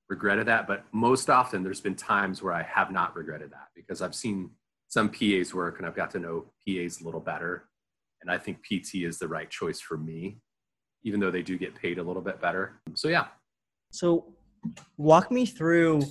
regretted 0.09 0.47
that, 0.47 0.67
but 0.67 0.83
most 0.91 1.29
often 1.29 1.63
there's 1.63 1.81
been 1.81 1.95
times 1.95 2.41
where 2.41 2.53
I 2.53 2.63
have 2.63 2.91
not 2.91 3.15
regretted 3.15 3.51
that 3.51 3.67
because 3.75 4.01
I've 4.01 4.15
seen 4.15 4.51
some 4.87 5.09
PAs 5.09 5.53
work 5.53 5.77
and 5.77 5.85
I've 5.85 5.95
got 5.95 6.11
to 6.11 6.19
know 6.19 6.45
PAs 6.67 7.01
a 7.01 7.05
little 7.05 7.19
better. 7.19 7.65
And 8.21 8.29
I 8.29 8.37
think 8.37 8.63
PT 8.63 8.95
is 8.95 9.19
the 9.19 9.27
right 9.27 9.49
choice 9.49 9.79
for 9.79 9.97
me, 9.97 10.39
even 11.03 11.19
though 11.19 11.31
they 11.31 11.43
do 11.43 11.57
get 11.57 11.75
paid 11.75 11.99
a 11.99 12.03
little 12.03 12.21
bit 12.21 12.41
better. 12.41 12.81
So, 12.95 13.07
yeah. 13.07 13.27
So, 13.91 14.33
walk 14.97 15.31
me 15.31 15.45
through 15.45 16.01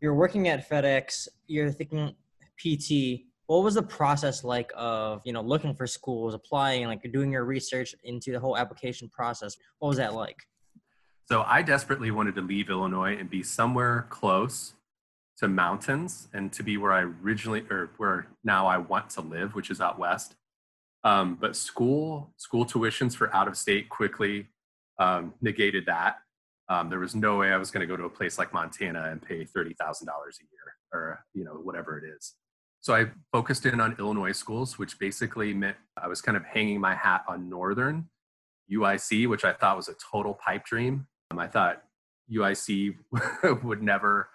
you're 0.00 0.14
working 0.14 0.48
at 0.48 0.68
FedEx, 0.68 1.28
you're 1.46 1.70
thinking 1.72 2.14
PT. 2.56 3.26
What 3.48 3.64
was 3.64 3.74
the 3.74 3.82
process 3.82 4.44
like 4.44 4.70
of, 4.76 5.22
you 5.24 5.32
know, 5.32 5.40
looking 5.40 5.74
for 5.74 5.86
schools, 5.86 6.34
applying, 6.34 6.86
like 6.86 7.00
doing 7.10 7.32
your 7.32 7.46
research 7.46 7.94
into 8.04 8.30
the 8.30 8.38
whole 8.38 8.58
application 8.58 9.08
process? 9.08 9.56
What 9.78 9.88
was 9.88 9.96
that 9.96 10.12
like? 10.12 10.36
So 11.24 11.42
I 11.46 11.62
desperately 11.62 12.10
wanted 12.10 12.34
to 12.34 12.42
leave 12.42 12.68
Illinois 12.68 13.16
and 13.16 13.30
be 13.30 13.42
somewhere 13.42 14.06
close 14.10 14.74
to 15.38 15.48
mountains 15.48 16.28
and 16.34 16.52
to 16.52 16.62
be 16.62 16.76
where 16.76 16.92
I 16.92 17.00
originally 17.00 17.64
or 17.70 17.88
where 17.96 18.26
now 18.44 18.66
I 18.66 18.76
want 18.76 19.08
to 19.10 19.22
live, 19.22 19.54
which 19.54 19.70
is 19.70 19.80
out 19.80 19.98
west. 19.98 20.36
Um, 21.02 21.38
but 21.40 21.56
school 21.56 22.34
school 22.36 22.66
tuitions 22.66 23.16
for 23.16 23.34
out 23.34 23.48
of 23.48 23.56
state 23.56 23.88
quickly 23.88 24.48
um, 24.98 25.32
negated 25.40 25.86
that. 25.86 26.16
Um, 26.68 26.90
there 26.90 26.98
was 26.98 27.14
no 27.14 27.38
way 27.38 27.50
I 27.50 27.56
was 27.56 27.70
going 27.70 27.80
to 27.80 27.86
go 27.86 27.96
to 27.96 28.04
a 28.04 28.10
place 28.10 28.36
like 28.36 28.52
Montana 28.52 29.08
and 29.10 29.22
pay 29.22 29.46
thirty 29.46 29.72
thousand 29.72 30.06
dollars 30.06 30.38
a 30.38 30.44
year 30.44 30.74
or 30.92 31.24
you 31.32 31.44
know 31.44 31.52
whatever 31.52 31.98
it 31.98 32.04
is. 32.04 32.34
So 32.80 32.94
I 32.94 33.06
focused 33.32 33.66
in 33.66 33.80
on 33.80 33.96
Illinois 33.98 34.32
schools, 34.32 34.78
which 34.78 34.98
basically 34.98 35.52
meant 35.52 35.76
I 36.00 36.08
was 36.08 36.20
kind 36.20 36.36
of 36.36 36.44
hanging 36.44 36.80
my 36.80 36.94
hat 36.94 37.24
on 37.28 37.48
Northern 37.48 38.08
UIC, 38.70 39.28
which 39.28 39.44
I 39.44 39.52
thought 39.52 39.76
was 39.76 39.88
a 39.88 39.94
total 39.94 40.34
pipe 40.34 40.64
dream. 40.64 41.06
Um, 41.30 41.38
I 41.38 41.48
thought 41.48 41.82
UIC 42.32 42.94
would 43.64 43.82
never 43.82 44.30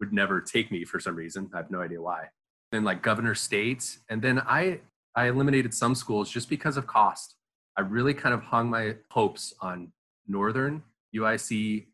would 0.00 0.12
never 0.12 0.40
take 0.40 0.70
me 0.70 0.84
for 0.84 1.00
some 1.00 1.16
reason. 1.16 1.50
I 1.52 1.58
have 1.58 1.70
no 1.70 1.80
idea 1.80 2.00
why. 2.00 2.28
Then 2.70 2.84
like 2.84 3.02
Governor 3.02 3.34
State, 3.34 3.98
and 4.08 4.22
then 4.22 4.40
I 4.40 4.80
I 5.14 5.28
eliminated 5.28 5.74
some 5.74 5.94
schools 5.94 6.30
just 6.30 6.48
because 6.48 6.76
of 6.76 6.86
cost. 6.86 7.34
I 7.76 7.80
really 7.80 8.14
kind 8.14 8.34
of 8.34 8.42
hung 8.42 8.70
my 8.70 8.96
hopes 9.10 9.54
on 9.60 9.92
Northern 10.26 10.82
UIC 11.14 11.86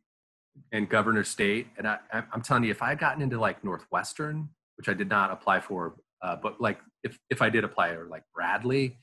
and 0.73 0.89
Governor 0.89 1.25
State, 1.25 1.69
and 1.79 1.87
I, 1.87 1.99
I'm 2.13 2.43
telling 2.43 2.65
you, 2.65 2.71
if 2.71 2.83
I 2.83 2.91
had 2.91 2.99
gotten 2.99 3.23
into 3.23 3.39
like 3.41 3.65
Northwestern, 3.65 4.51
which 4.77 4.89
I 4.89 4.95
did 4.95 5.09
not 5.09 5.31
apply 5.31 5.61
for, 5.61 5.95
uh, 6.23 6.37
but 6.43 6.61
like 6.61 6.79
if 7.03 7.19
if 7.31 7.43
I 7.43 7.51
did 7.51 7.65
apply, 7.65 7.91
or 7.91 8.09
like 8.09 8.23
Bradley, 8.35 8.99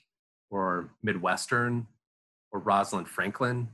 or 0.50 0.92
Midwestern, 1.04 1.88
or 2.52 2.60
Rosalind 2.60 3.08
Franklin, 3.08 3.70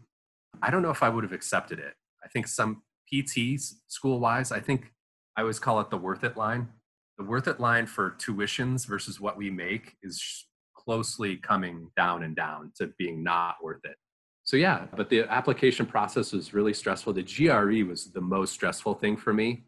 I 0.61 0.69
don't 0.71 0.81
know 0.81 0.91
if 0.91 1.03
I 1.03 1.09
would 1.09 1.23
have 1.23 1.33
accepted 1.33 1.79
it. 1.79 1.93
I 2.23 2.27
think 2.29 2.47
some 2.47 2.83
PTs 3.11 3.73
school 3.87 4.19
wise, 4.19 4.51
I 4.51 4.59
think 4.59 4.91
I 5.35 5.41
always 5.41 5.59
call 5.59 5.79
it 5.79 5.89
the 5.89 5.97
worth 5.97 6.23
it 6.23 6.37
line. 6.37 6.69
The 7.17 7.23
worth 7.23 7.47
it 7.47 7.59
line 7.59 7.87
for 7.87 8.15
tuitions 8.19 8.85
versus 8.85 9.19
what 9.19 9.37
we 9.37 9.49
make 9.49 9.95
is 10.03 10.45
closely 10.75 11.37
coming 11.37 11.89
down 11.95 12.23
and 12.23 12.35
down 12.35 12.71
to 12.77 12.91
being 12.97 13.23
not 13.23 13.55
worth 13.61 13.83
it. 13.83 13.95
So 14.43 14.55
yeah, 14.55 14.85
but 14.95 15.09
the 15.09 15.23
application 15.29 15.85
process 15.85 16.31
was 16.31 16.53
really 16.53 16.73
stressful. 16.73 17.13
The 17.13 17.23
GRE 17.23 17.85
was 17.87 18.11
the 18.11 18.21
most 18.21 18.53
stressful 18.53 18.95
thing 18.95 19.17
for 19.17 19.33
me. 19.33 19.65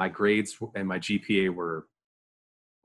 My 0.00 0.08
grades 0.08 0.56
and 0.74 0.88
my 0.88 0.98
GPA 0.98 1.54
were 1.54 1.86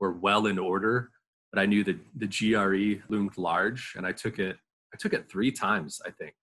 were 0.00 0.12
well 0.12 0.44
in 0.52 0.58
order, 0.58 1.10
but 1.50 1.58
I 1.58 1.64
knew 1.64 1.82
that 1.84 1.98
the 2.22 2.28
GRE 2.34 3.02
loomed 3.08 3.38
large 3.38 3.94
and 3.96 4.06
I 4.06 4.12
took 4.12 4.38
it 4.38 4.56
I 4.92 4.96
took 4.98 5.14
it 5.14 5.30
3 5.30 5.50
times, 5.52 6.00
I 6.04 6.10
think. 6.10 6.34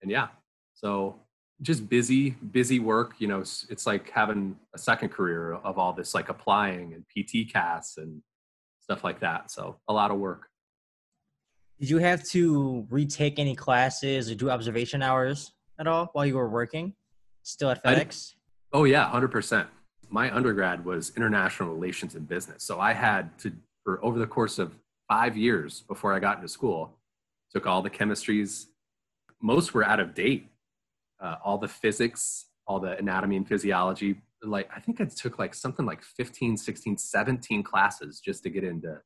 And 0.00 0.10
yeah, 0.10 0.28
so 0.72 1.20
just 1.60 1.88
busy, 1.90 2.30
busy 2.30 2.78
work. 2.78 3.16
You 3.18 3.28
know, 3.28 3.40
it's, 3.40 3.66
it's 3.68 3.86
like 3.86 4.08
having 4.08 4.56
a 4.74 4.78
second 4.78 5.10
career 5.10 5.52
of 5.52 5.78
all 5.78 5.92
this, 5.92 6.14
like 6.14 6.30
applying 6.30 6.94
and 6.94 7.04
PT 7.12 7.52
casts 7.52 7.98
and 7.98 8.22
stuff 8.80 9.04
like 9.04 9.20
that. 9.20 9.50
So 9.50 9.76
a 9.88 9.92
lot 9.92 10.10
of 10.10 10.18
work. 10.18 10.48
Did 11.78 11.90
you 11.90 11.98
have 11.98 12.22
to 12.30 12.86
retake 12.88 13.38
any 13.38 13.54
classes 13.54 14.30
or 14.30 14.34
do 14.34 14.48
observation 14.50 15.02
hours 15.02 15.52
at 15.78 15.86
all 15.86 16.08
while 16.14 16.24
you 16.24 16.36
were 16.36 16.48
working 16.48 16.94
still 17.42 17.70
at 17.70 17.84
FedEx? 17.84 18.32
I, 18.32 18.78
oh 18.78 18.84
yeah, 18.84 19.06
hundred 19.08 19.32
percent. 19.32 19.68
My 20.14 20.32
undergrad 20.32 20.84
was 20.84 21.12
international 21.16 21.74
relations 21.74 22.14
and 22.14 22.28
business, 22.28 22.62
so 22.62 22.78
I 22.78 22.92
had 22.92 23.36
to 23.40 23.52
for 23.82 24.02
over 24.04 24.18
the 24.18 24.28
course 24.28 24.60
of 24.60 24.72
five 25.08 25.36
years 25.36 25.82
before 25.88 26.14
I 26.14 26.20
got 26.20 26.36
into 26.36 26.48
school, 26.48 26.96
took 27.52 27.66
all 27.66 27.82
the 27.82 27.90
chemistries. 27.90 28.66
Most 29.42 29.74
were 29.74 29.84
out 29.84 29.98
of 29.98 30.14
date 30.14 30.48
uh, 31.20 31.36
all 31.44 31.58
the 31.58 31.68
physics, 31.68 32.46
all 32.66 32.78
the 32.78 32.96
anatomy 32.98 33.36
and 33.36 33.48
physiology. 33.48 34.20
Like 34.42 34.68
I 34.74 34.78
think 34.78 35.00
I 35.00 35.06
took 35.06 35.38
like 35.38 35.54
something 35.54 35.86
like 35.86 36.02
15, 36.02 36.58
16, 36.58 36.98
17 36.98 37.62
classes 37.62 38.20
just 38.20 38.42
to 38.44 38.50
get 38.50 38.62
into 38.62 39.00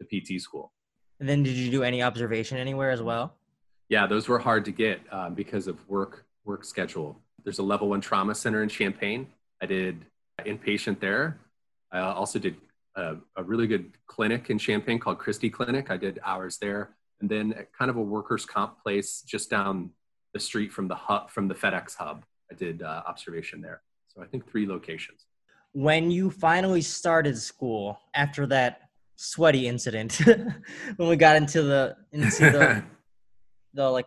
the 0.00 0.06
PT 0.06 0.40
school. 0.40 0.72
And 1.20 1.28
then 1.28 1.42
did 1.42 1.54
you 1.54 1.70
do 1.70 1.82
any 1.82 2.02
observation 2.02 2.58
anywhere 2.58 2.90
as 2.90 3.02
well? 3.02 3.34
Yeah, 3.88 4.06
those 4.06 4.26
were 4.26 4.38
hard 4.38 4.64
to 4.64 4.72
get 4.72 5.00
um, 5.12 5.34
because 5.34 5.68
of 5.68 5.86
work 5.88 6.24
work 6.44 6.64
schedule. 6.64 7.20
There's 7.44 7.58
a 7.58 7.62
level 7.62 7.90
one 7.90 8.00
trauma 8.00 8.34
center 8.34 8.62
in 8.62 8.68
Champaign. 8.68 9.28
I 9.62 9.66
did 9.66 10.06
inpatient 10.42 11.00
there. 11.00 11.40
I 11.92 12.00
also 12.00 12.38
did 12.38 12.56
a, 12.96 13.16
a 13.36 13.42
really 13.42 13.66
good 13.66 13.92
clinic 14.06 14.50
in 14.50 14.58
Champaign 14.58 14.98
called 14.98 15.18
Christie 15.18 15.50
Clinic. 15.50 15.90
I 15.90 15.96
did 15.96 16.20
hours 16.24 16.58
there, 16.58 16.96
and 17.20 17.30
then 17.30 17.54
kind 17.76 17.90
of 17.90 17.96
a 17.96 18.02
workers' 18.02 18.44
comp 18.44 18.82
place 18.82 19.22
just 19.26 19.50
down 19.50 19.90
the 20.32 20.40
street 20.40 20.72
from 20.72 20.88
the 20.88 20.94
hub 20.94 21.30
from 21.30 21.48
the 21.48 21.54
FedEx 21.54 21.96
hub. 21.96 22.24
I 22.50 22.54
did 22.54 22.82
uh, 22.82 23.02
observation 23.06 23.60
there. 23.60 23.82
So 24.08 24.22
I 24.22 24.26
think 24.26 24.48
three 24.50 24.66
locations. 24.66 25.26
When 25.72 26.10
you 26.10 26.30
finally 26.30 26.82
started 26.82 27.36
school 27.38 27.98
after 28.14 28.46
that 28.46 28.82
sweaty 29.16 29.66
incident, 29.66 30.14
when 30.96 31.08
we 31.08 31.16
got 31.16 31.36
into 31.36 31.62
the 31.62 31.96
into 32.12 32.50
the 32.50 32.82
the 33.74 33.88
like 33.90 34.06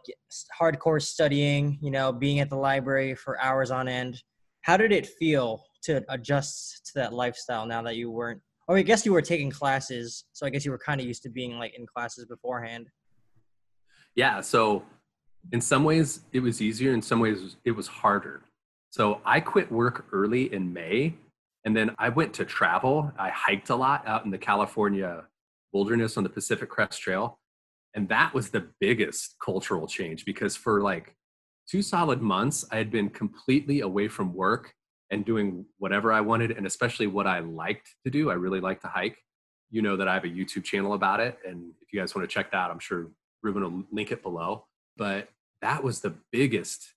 hardcore 0.59 1.01
studying, 1.01 1.77
you 1.81 1.91
know, 1.91 2.11
being 2.11 2.39
at 2.39 2.49
the 2.49 2.55
library 2.55 3.15
for 3.15 3.39
hours 3.41 3.69
on 3.71 3.87
end, 3.87 4.21
how 4.61 4.77
did 4.77 4.91
it 4.91 5.05
feel 5.05 5.63
to 5.83 6.03
adjust 6.09 6.85
to 6.87 6.93
that 6.95 7.13
lifestyle 7.13 7.65
now 7.65 7.81
that 7.81 7.95
you 7.95 8.11
weren't 8.11 8.41
or 8.67 8.77
I 8.77 8.81
guess 8.81 9.05
you 9.05 9.13
were 9.13 9.21
taking 9.21 9.49
classes, 9.49 10.25
so 10.33 10.45
I 10.45 10.49
guess 10.49 10.65
you 10.65 10.71
were 10.71 10.77
kind 10.77 10.99
of 10.99 11.07
used 11.07 11.23
to 11.23 11.29
being 11.29 11.57
like 11.57 11.77
in 11.79 11.85
classes 11.85 12.25
beforehand. 12.25 12.87
Yeah, 14.13 14.41
so 14.41 14.83
in 15.53 15.61
some 15.61 15.85
ways 15.85 16.21
it 16.33 16.41
was 16.41 16.61
easier 16.61 16.93
in 16.93 17.01
some 17.01 17.19
ways 17.19 17.55
it 17.63 17.71
was 17.71 17.87
harder. 17.87 18.43
So 18.89 19.21
i 19.25 19.39
quit 19.39 19.71
work 19.71 20.05
early 20.11 20.51
in 20.53 20.71
may 20.73 21.15
and 21.65 21.75
then 21.75 21.95
i 21.97 22.09
went 22.09 22.33
to 22.35 22.45
travel. 22.45 23.11
I 23.17 23.29
hiked 23.29 23.69
a 23.69 23.75
lot 23.75 24.07
out 24.07 24.25
in 24.25 24.31
the 24.31 24.37
california 24.37 25.23
wilderness 25.73 26.17
on 26.17 26.23
the 26.23 26.29
pacific 26.29 26.69
crest 26.69 27.01
trail 27.01 27.39
and 27.93 28.07
that 28.09 28.33
was 28.33 28.49
the 28.49 28.67
biggest 28.79 29.35
cultural 29.43 29.87
change 29.87 30.25
because 30.25 30.55
for 30.55 30.81
like 30.81 31.15
two 31.69 31.81
solid 31.81 32.21
months 32.21 32.65
i 32.71 32.77
had 32.77 32.89
been 32.89 33.09
completely 33.09 33.81
away 33.81 34.07
from 34.07 34.33
work 34.33 34.73
and 35.11 35.25
doing 35.25 35.65
whatever 35.77 36.11
i 36.11 36.21
wanted 36.21 36.51
and 36.51 36.65
especially 36.65 37.07
what 37.07 37.27
i 37.27 37.39
liked 37.39 37.95
to 38.03 38.11
do 38.11 38.29
i 38.29 38.33
really 38.33 38.59
like 38.59 38.81
to 38.81 38.87
hike. 38.87 39.17
You 39.69 39.81
know 39.81 39.97
that 39.97 40.07
i 40.07 40.13
have 40.13 40.23
a 40.23 40.29
youtube 40.29 40.63
channel 40.63 40.93
about 40.93 41.19
it 41.19 41.37
and 41.45 41.71
if 41.81 41.91
you 41.91 41.99
guys 41.99 42.15
want 42.15 42.27
to 42.27 42.33
check 42.33 42.51
that 42.51 42.71
i'm 42.71 42.79
sure 42.79 43.07
ruben 43.43 43.63
will 43.63 43.83
link 43.91 44.11
it 44.11 44.23
below. 44.23 44.65
But 44.97 45.29
that 45.61 45.83
was 45.83 46.01
the 46.01 46.13
biggest 46.31 46.93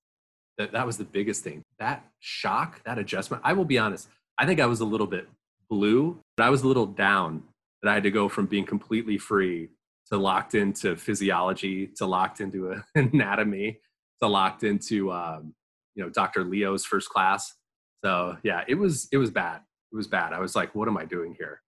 that, 0.58 0.72
that 0.72 0.84
was 0.86 0.98
the 0.98 1.04
biggest 1.04 1.42
thing. 1.42 1.62
That 1.78 2.04
shock 2.18 2.82
that 2.84 2.98
adjustment 2.98 3.42
i 3.46 3.54
will 3.54 3.64
be 3.64 3.78
honest 3.78 4.08
i 4.36 4.44
think 4.44 4.60
i 4.60 4.66
was 4.66 4.80
a 4.80 4.84
little 4.84 5.06
bit 5.06 5.26
blue 5.70 6.20
but 6.36 6.44
i 6.44 6.50
was 6.50 6.62
a 6.62 6.68
little 6.68 6.84
down 6.84 7.42
that 7.82 7.90
i 7.90 7.94
had 7.94 8.02
to 8.02 8.10
go 8.10 8.28
from 8.28 8.44
being 8.44 8.66
completely 8.66 9.16
free 9.16 9.70
to 10.10 10.18
locked 10.18 10.54
into 10.54 10.96
physiology 10.96 11.86
to 11.96 12.04
locked 12.04 12.40
into 12.40 12.74
anatomy 12.94 13.80
to 14.22 14.28
locked 14.28 14.62
into 14.62 15.10
um, 15.10 15.54
you 15.94 16.04
know 16.04 16.10
dr 16.10 16.44
leo's 16.44 16.84
first 16.84 17.08
class 17.08 17.54
so 18.04 18.36
yeah 18.42 18.64
it 18.68 18.74
was 18.74 19.08
it 19.12 19.18
was 19.18 19.30
bad 19.30 19.60
it 19.92 19.96
was 19.96 20.06
bad 20.06 20.32
i 20.32 20.38
was 20.38 20.54
like 20.54 20.74
what 20.74 20.88
am 20.88 20.96
i 20.96 21.04
doing 21.04 21.34
here 21.38 21.60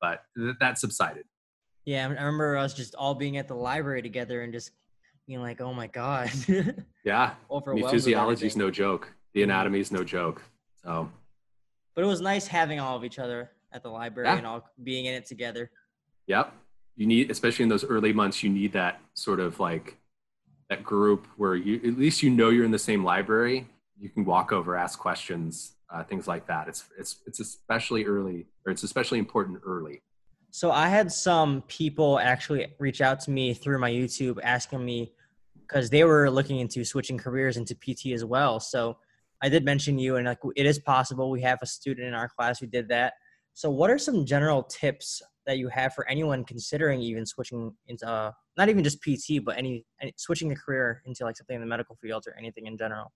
but 0.00 0.22
th- 0.36 0.56
that 0.60 0.78
subsided 0.78 1.24
yeah 1.84 2.04
i 2.04 2.08
remember 2.08 2.56
us 2.56 2.74
just 2.74 2.94
all 2.94 3.14
being 3.14 3.36
at 3.36 3.48
the 3.48 3.54
library 3.54 4.02
together 4.02 4.42
and 4.42 4.52
just 4.52 4.70
being 5.26 5.42
like, 5.42 5.60
oh 5.60 5.74
my 5.74 5.86
god. 5.88 6.30
yeah. 7.04 7.32
I 7.50 7.72
mean, 7.72 7.88
physiology 7.88 8.46
is 8.46 8.56
no 8.56 8.70
joke. 8.70 9.12
The 9.34 9.42
anatomy 9.42 9.80
is 9.80 9.90
no 9.90 10.04
joke. 10.04 10.42
So. 10.82 11.10
But 11.94 12.04
it 12.04 12.06
was 12.06 12.20
nice 12.20 12.46
having 12.46 12.78
all 12.78 12.96
of 12.96 13.04
each 13.04 13.18
other 13.18 13.50
at 13.72 13.82
the 13.82 13.88
library 13.88 14.28
yeah. 14.28 14.36
and 14.36 14.46
all 14.46 14.68
being 14.82 15.06
in 15.06 15.14
it 15.14 15.26
together. 15.26 15.70
Yep. 16.26 16.52
You 16.96 17.06
need, 17.06 17.30
especially 17.30 17.64
in 17.64 17.68
those 17.68 17.84
early 17.84 18.12
months, 18.12 18.42
you 18.42 18.50
need 18.50 18.72
that 18.72 19.00
sort 19.14 19.40
of 19.40 19.58
like 19.58 19.98
that 20.70 20.82
group 20.82 21.26
where 21.36 21.54
you 21.54 21.76
at 21.76 21.98
least 21.98 22.22
you 22.22 22.30
know 22.30 22.50
you're 22.50 22.64
in 22.64 22.70
the 22.70 22.78
same 22.78 23.04
library 23.04 23.68
you 23.98 24.08
can 24.08 24.24
walk 24.24 24.52
over, 24.52 24.76
ask 24.76 24.98
questions, 24.98 25.74
uh, 25.92 26.02
things 26.04 26.26
like 26.26 26.46
that. 26.46 26.68
It's 26.68 26.84
it's 26.98 27.16
it's 27.26 27.40
especially 27.40 28.04
early, 28.04 28.46
or 28.66 28.72
it's 28.72 28.82
especially 28.82 29.18
important 29.18 29.60
early. 29.64 30.02
So 30.50 30.70
I 30.70 30.88
had 30.88 31.12
some 31.12 31.62
people 31.62 32.18
actually 32.18 32.66
reach 32.78 33.00
out 33.00 33.20
to 33.20 33.30
me 33.30 33.52
through 33.52 33.78
my 33.78 33.90
YouTube 33.90 34.38
asking 34.42 34.84
me 34.84 35.12
because 35.60 35.90
they 35.90 36.04
were 36.04 36.30
looking 36.30 36.60
into 36.60 36.84
switching 36.84 37.18
careers 37.18 37.56
into 37.56 37.74
PT 37.74 38.12
as 38.14 38.24
well. 38.24 38.60
So 38.60 38.96
I 39.42 39.48
did 39.48 39.64
mention 39.64 39.98
you, 39.98 40.16
and 40.16 40.26
like 40.26 40.38
it 40.56 40.66
is 40.66 40.78
possible. 40.78 41.30
We 41.30 41.42
have 41.42 41.58
a 41.62 41.66
student 41.66 42.06
in 42.06 42.14
our 42.14 42.28
class 42.28 42.58
who 42.58 42.66
did 42.66 42.88
that. 42.88 43.14
So, 43.52 43.70
what 43.70 43.90
are 43.90 43.98
some 43.98 44.24
general 44.24 44.62
tips 44.62 45.22
that 45.46 45.58
you 45.58 45.68
have 45.68 45.94
for 45.94 46.08
anyone 46.08 46.44
considering 46.44 47.00
even 47.00 47.24
switching 47.24 47.72
into 47.86 48.08
uh, 48.08 48.32
not 48.56 48.68
even 48.68 48.82
just 48.82 49.00
PT, 49.02 49.44
but 49.44 49.56
any, 49.56 49.84
any 50.00 50.12
switching 50.16 50.52
a 50.52 50.56
career 50.56 51.02
into 51.06 51.24
like 51.24 51.36
something 51.36 51.54
in 51.54 51.60
the 51.60 51.66
medical 51.66 51.96
field 51.96 52.24
or 52.26 52.34
anything 52.38 52.66
in 52.66 52.76
general? 52.76 53.12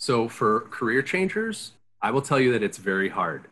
So, 0.00 0.28
for 0.28 0.62
career 0.62 1.02
changers, 1.02 1.72
I 2.02 2.10
will 2.10 2.22
tell 2.22 2.40
you 2.40 2.52
that 2.52 2.62
it's 2.62 2.78
very 2.78 3.08
hard. 3.08 3.46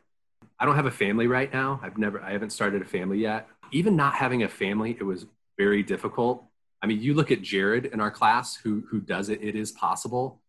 I 0.58 0.66
don't 0.66 0.74
have 0.76 0.86
a 0.86 0.90
family 0.90 1.28
right 1.28 1.52
now. 1.52 1.78
I've 1.82 1.98
never, 1.98 2.20
I 2.20 2.32
haven't 2.32 2.50
started 2.50 2.82
a 2.82 2.86
family 2.86 3.18
yet. 3.18 3.46
Even 3.70 3.94
not 3.94 4.14
having 4.14 4.42
a 4.42 4.48
family, 4.48 4.96
it 4.98 5.04
was 5.04 5.26
very 5.56 5.84
difficult. 5.84 6.42
I 6.82 6.86
mean, 6.86 7.00
you 7.00 7.14
look 7.14 7.30
at 7.30 7.42
Jared 7.42 7.86
in 7.86 8.00
our 8.00 8.10
class 8.10 8.56
who 8.56 8.82
who 8.90 9.00
does 9.00 9.28
it. 9.28 9.40
It 9.42 9.54
is 9.54 9.70
possible 9.70 10.40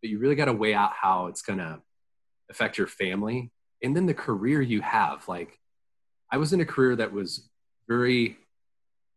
but 0.00 0.10
you 0.10 0.18
really 0.18 0.34
got 0.34 0.44
to 0.46 0.52
weigh 0.52 0.74
out 0.74 0.92
how 0.92 1.26
it's 1.26 1.42
going 1.42 1.58
to 1.58 1.80
affect 2.50 2.78
your 2.78 2.86
family 2.86 3.50
and 3.82 3.96
then 3.96 4.06
the 4.06 4.14
career 4.14 4.62
you 4.62 4.80
have 4.80 5.26
like 5.26 5.58
i 6.30 6.36
was 6.36 6.52
in 6.52 6.60
a 6.60 6.64
career 6.64 6.94
that 6.94 7.12
was 7.12 7.48
very 7.88 8.36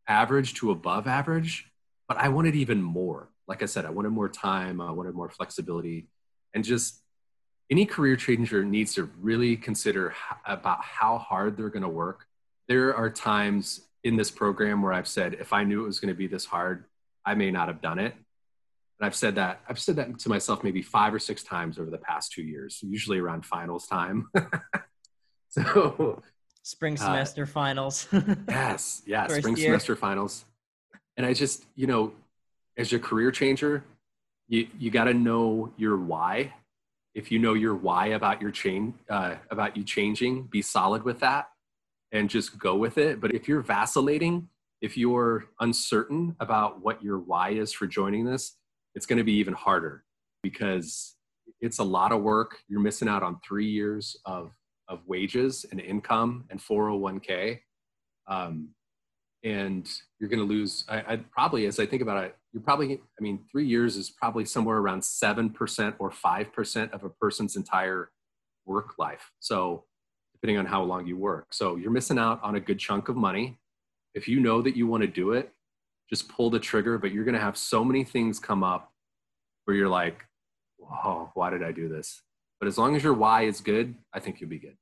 average 0.07 0.55
to 0.55 0.71
above 0.71 1.05
average 1.05 1.69
but 2.07 2.17
i 2.17 2.27
wanted 2.27 2.55
even 2.55 2.81
more 2.81 3.29
like 3.47 3.61
i 3.61 3.67
said 3.67 3.85
i 3.85 3.89
wanted 3.89 4.09
more 4.09 4.29
time 4.29 4.81
i 4.81 4.89
wanted 4.89 5.13
more 5.13 5.29
flexibility 5.29 6.07
and 6.53 6.63
just 6.63 7.01
any 7.71 7.85
career 7.85 8.15
changer 8.15 8.63
needs 8.63 8.93
to 8.95 9.09
really 9.21 9.55
consider 9.55 10.13
about 10.45 10.83
how 10.83 11.17
hard 11.17 11.55
they're 11.55 11.69
going 11.69 11.83
to 11.83 11.89
work 11.89 12.25
there 12.67 12.95
are 12.95 13.09
times 13.09 13.81
in 14.03 14.15
this 14.15 14.31
program 14.31 14.81
where 14.81 14.93
i've 14.93 15.07
said 15.07 15.35
if 15.35 15.53
i 15.53 15.63
knew 15.63 15.83
it 15.83 15.87
was 15.87 15.99
going 15.99 16.13
to 16.13 16.17
be 16.17 16.27
this 16.27 16.45
hard 16.45 16.85
i 17.25 17.33
may 17.33 17.51
not 17.51 17.67
have 17.67 17.81
done 17.81 17.99
it 17.99 18.15
and 18.99 19.05
I've 19.05 19.15
said 19.15 19.35
that 19.35 19.61
I've 19.69 19.79
said 19.79 19.95
that 19.95 20.19
to 20.19 20.29
myself 20.29 20.63
maybe 20.63 20.81
five 20.81 21.13
or 21.13 21.19
six 21.19 21.41
times 21.43 21.79
over 21.79 21.89
the 21.89 21.97
past 21.97 22.33
two 22.33 22.43
years, 22.43 22.79
usually 22.83 23.19
around 23.19 23.45
finals 23.45 23.87
time. 23.87 24.29
so 25.49 26.21
spring 26.63 26.95
uh, 26.95 26.97
semester 26.97 27.43
uh, 27.43 27.47
finals. 27.47 28.07
yes, 28.49 29.01
yeah, 29.05 29.27
First 29.27 29.39
spring 29.39 29.55
year. 29.55 29.67
semester 29.67 29.95
finals. 29.95 30.43
And 31.15 31.25
I 31.25 31.33
just, 31.33 31.65
you 31.75 31.87
know, 31.87 32.11
as 32.77 32.91
your 32.91 32.99
career 32.99 33.31
changer, 33.31 33.83
you 34.49 34.67
you 34.77 34.91
got 34.91 35.05
to 35.05 35.13
know 35.13 35.71
your 35.77 35.97
why. 35.97 36.53
If 37.15 37.31
you 37.31 37.39
know 37.39 37.53
your 37.53 37.75
why 37.75 38.07
about 38.07 38.41
your 38.41 38.51
chain, 38.51 38.93
uh, 39.09 39.35
about 39.49 39.77
you 39.77 39.83
changing, 39.83 40.43
be 40.43 40.61
solid 40.61 41.03
with 41.03 41.19
that, 41.21 41.49
and 42.11 42.29
just 42.29 42.59
go 42.59 42.75
with 42.75 42.97
it. 42.97 43.21
But 43.21 43.33
if 43.33 43.47
you're 43.47 43.61
vacillating, 43.61 44.49
if 44.81 44.97
you're 44.97 45.45
uncertain 45.59 46.35
about 46.39 46.81
what 46.81 47.01
your 47.03 47.19
why 47.19 47.51
is 47.51 47.73
for 47.73 47.87
joining 47.87 48.25
this, 48.25 48.57
it's 48.95 49.05
going 49.05 49.17
to 49.17 49.23
be 49.23 49.33
even 49.33 49.53
harder 49.53 50.03
because 50.43 51.15
it's 51.61 51.79
a 51.79 51.83
lot 51.83 52.11
of 52.11 52.21
work. 52.21 52.59
You're 52.67 52.79
missing 52.79 53.07
out 53.07 53.23
on 53.23 53.39
three 53.45 53.69
years 53.69 54.15
of, 54.25 54.51
of 54.87 55.01
wages 55.05 55.65
and 55.71 55.79
income 55.79 56.45
and 56.49 56.59
401k. 56.59 57.59
Um, 58.27 58.69
and 59.43 59.89
you're 60.19 60.29
going 60.29 60.39
to 60.39 60.45
lose, 60.45 60.83
I, 60.89 61.13
I 61.13 61.15
probably, 61.17 61.65
as 61.65 61.79
I 61.79 61.85
think 61.85 62.01
about 62.01 62.23
it, 62.23 62.35
you're 62.51 62.63
probably, 62.63 62.95
I 62.95 63.21
mean, 63.21 63.39
three 63.51 63.65
years 63.65 63.95
is 63.95 64.09
probably 64.09 64.45
somewhere 64.45 64.77
around 64.77 65.01
7% 65.01 65.95
or 65.99 66.09
5% 66.09 66.91
of 66.91 67.03
a 67.03 67.09
person's 67.09 67.55
entire 67.55 68.11
work 68.65 68.97
life. 68.97 69.31
So, 69.39 69.85
depending 70.33 70.57
on 70.57 70.65
how 70.65 70.83
long 70.83 71.05
you 71.05 71.17
work. 71.17 71.47
So, 71.51 71.75
you're 71.75 71.91
missing 71.91 72.17
out 72.17 72.41
on 72.43 72.55
a 72.55 72.59
good 72.59 72.79
chunk 72.79 73.07
of 73.07 73.15
money. 73.15 73.59
If 74.13 74.27
you 74.27 74.39
know 74.39 74.61
that 74.61 74.75
you 74.75 74.87
want 74.87 75.01
to 75.01 75.07
do 75.07 75.31
it, 75.33 75.51
just 76.09 76.27
pull 76.27 76.49
the 76.49 76.59
trigger, 76.59 76.97
but 76.97 77.11
you're 77.11 77.23
going 77.23 77.35
to 77.35 77.41
have 77.41 77.57
so 77.57 77.85
many 77.85 78.03
things 78.03 78.39
come 78.39 78.63
up 78.63 78.91
where 79.65 79.77
you're 79.77 79.87
like, 79.87 80.25
whoa, 80.77 81.29
why 81.35 81.49
did 81.49 81.63
I 81.63 81.71
do 81.71 81.87
this? 81.87 82.21
But 82.59 82.67
as 82.67 82.77
long 82.77 82.95
as 82.95 83.03
your 83.03 83.13
why 83.13 83.43
is 83.43 83.61
good, 83.61 83.95
I 84.13 84.19
think 84.19 84.41
you'll 84.41 84.49
be 84.49 84.59
good. 84.59 84.75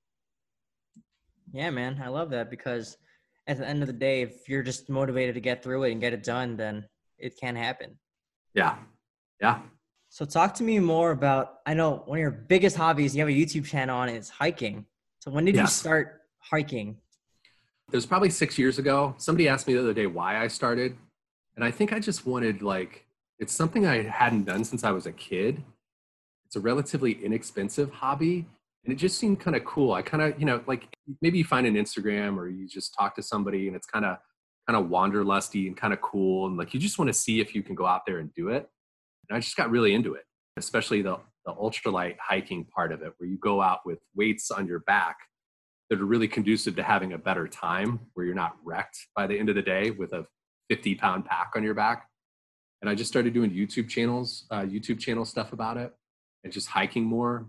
Yeah, 1.51 1.69
man. 1.69 2.01
I 2.03 2.07
love 2.07 2.29
that 2.31 2.49
because 2.49 2.97
at 3.47 3.57
the 3.57 3.67
end 3.67 3.81
of 3.81 3.87
the 3.87 3.93
day, 3.93 4.21
if 4.21 4.47
you're 4.49 4.63
just 4.63 4.89
motivated 4.89 5.35
to 5.35 5.41
get 5.41 5.63
through 5.63 5.83
it 5.83 5.91
and 5.91 6.01
get 6.01 6.13
it 6.13 6.23
done, 6.23 6.57
then 6.57 6.85
it 7.17 7.39
can 7.39 7.55
happen. 7.55 7.97
Yeah. 8.53 8.75
Yeah. 9.41 9.59
So 10.09 10.25
talk 10.25 10.53
to 10.55 10.63
me 10.63 10.79
more 10.79 11.11
about 11.11 11.59
I 11.65 11.73
know 11.73 12.03
one 12.05 12.17
of 12.17 12.21
your 12.21 12.31
biggest 12.31 12.75
hobbies, 12.75 13.15
you 13.15 13.21
have 13.21 13.29
a 13.29 13.31
YouTube 13.31 13.65
channel 13.65 13.97
on 13.97 14.09
it, 14.09 14.15
is 14.15 14.29
hiking. 14.29 14.85
So 15.19 15.31
when 15.31 15.45
did 15.45 15.55
yes. 15.55 15.63
you 15.63 15.67
start 15.67 16.21
hiking? 16.39 16.97
It 17.91 17.95
was 17.95 18.05
probably 18.05 18.29
six 18.29 18.57
years 18.57 18.79
ago. 18.79 19.15
Somebody 19.17 19.47
asked 19.47 19.67
me 19.67 19.73
the 19.73 19.79
other 19.79 19.93
day 19.93 20.07
why 20.07 20.41
I 20.41 20.47
started. 20.47 20.97
And 21.55 21.63
I 21.63 21.71
think 21.71 21.93
I 21.93 21.99
just 21.99 22.25
wanted 22.25 22.61
like 22.61 23.05
it's 23.39 23.53
something 23.53 23.85
I 23.85 24.03
hadn't 24.03 24.45
done 24.45 24.63
since 24.63 24.83
I 24.83 24.91
was 24.91 25.05
a 25.05 25.11
kid. 25.11 25.63
It's 26.45 26.55
a 26.55 26.59
relatively 26.59 27.23
inexpensive 27.23 27.91
hobby 27.91 28.45
and 28.87 28.93
it 28.93 28.97
just 28.97 29.19
seemed 29.19 29.41
kind 29.41 29.57
of 29.57 29.65
cool. 29.65 29.91
I 29.91 30.01
kind 30.01 30.23
of, 30.23 30.39
you 30.39 30.45
know, 30.45 30.63
like 30.65 30.87
maybe 31.21 31.37
you 31.37 31.43
find 31.43 31.67
an 31.67 31.75
Instagram 31.75 32.37
or 32.37 32.47
you 32.47 32.69
just 32.69 32.95
talk 32.97 33.15
to 33.17 33.21
somebody 33.21 33.67
and 33.67 33.75
it's 33.75 33.85
kind 33.85 34.05
of 34.05 34.17
kind 34.65 34.81
of 34.81 34.89
wanderlusty 34.89 35.67
and 35.67 35.75
kind 35.75 35.91
of 35.91 35.99
cool 35.99 36.47
and 36.47 36.55
like 36.57 36.73
you 36.73 36.79
just 36.79 36.97
want 36.97 37.09
to 37.09 37.13
see 37.13 37.41
if 37.41 37.53
you 37.53 37.61
can 37.61 37.75
go 37.75 37.85
out 37.85 38.05
there 38.07 38.19
and 38.19 38.33
do 38.33 38.47
it. 38.47 38.69
And 39.29 39.35
I 39.35 39.41
just 39.41 39.57
got 39.57 39.69
really 39.69 39.93
into 39.93 40.13
it, 40.13 40.23
especially 40.55 41.01
the 41.01 41.17
the 41.45 41.53
ultralight 41.53 42.15
hiking 42.21 42.63
part 42.63 42.93
of 42.93 43.01
it 43.01 43.11
where 43.17 43.29
you 43.29 43.37
go 43.37 43.61
out 43.61 43.79
with 43.85 43.99
weights 44.15 44.51
on 44.51 44.67
your 44.67 44.79
back 44.79 45.17
that 45.89 45.99
are 45.99 46.05
really 46.05 46.27
conducive 46.29 46.77
to 46.77 46.83
having 46.83 47.11
a 47.11 47.17
better 47.17 47.45
time 47.45 47.99
where 48.13 48.25
you're 48.25 48.35
not 48.35 48.55
wrecked 48.63 48.97
by 49.17 49.27
the 49.27 49.37
end 49.37 49.49
of 49.49 49.55
the 49.55 49.61
day 49.61 49.91
with 49.91 50.13
a 50.13 50.25
50 50.69 50.95
pound 50.95 51.25
pack 51.25 51.51
on 51.55 51.63
your 51.63 51.73
back. 51.73 52.07
And 52.81 52.89
I 52.89 52.95
just 52.95 53.09
started 53.09 53.33
doing 53.33 53.51
YouTube 53.51 53.89
channels, 53.89 54.45
uh, 54.49 54.61
YouTube 54.61 54.99
channel 54.99 55.25
stuff 55.25 55.51
about 55.51 55.75
it 55.75 55.93
and 56.43 56.53
just 56.53 56.67
hiking 56.67 57.03
more, 57.03 57.47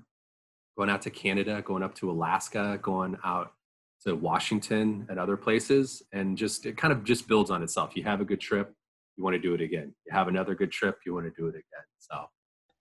going 0.78 0.88
out 0.88 1.02
to 1.02 1.10
Canada, 1.10 1.60
going 1.62 1.82
up 1.82 1.92
to 1.96 2.08
Alaska, 2.08 2.78
going 2.80 3.18
out 3.24 3.52
to 4.00 4.14
Washington 4.14 5.04
and 5.10 5.18
other 5.18 5.36
places. 5.36 6.04
And 6.12 6.38
just, 6.38 6.66
it 6.66 6.76
kind 6.76 6.92
of 6.92 7.02
just 7.02 7.26
builds 7.26 7.50
on 7.50 7.64
itself. 7.64 7.96
You 7.96 8.04
have 8.04 8.20
a 8.20 8.24
good 8.24 8.40
trip, 8.40 8.72
you 9.16 9.24
want 9.24 9.34
to 9.34 9.40
do 9.40 9.54
it 9.54 9.60
again. 9.60 9.92
You 10.06 10.12
have 10.12 10.28
another 10.28 10.54
good 10.54 10.70
trip, 10.70 11.00
you 11.04 11.12
want 11.14 11.26
to 11.26 11.32
do 11.36 11.48
it 11.48 11.50
again. 11.50 11.86
So, 11.98 12.26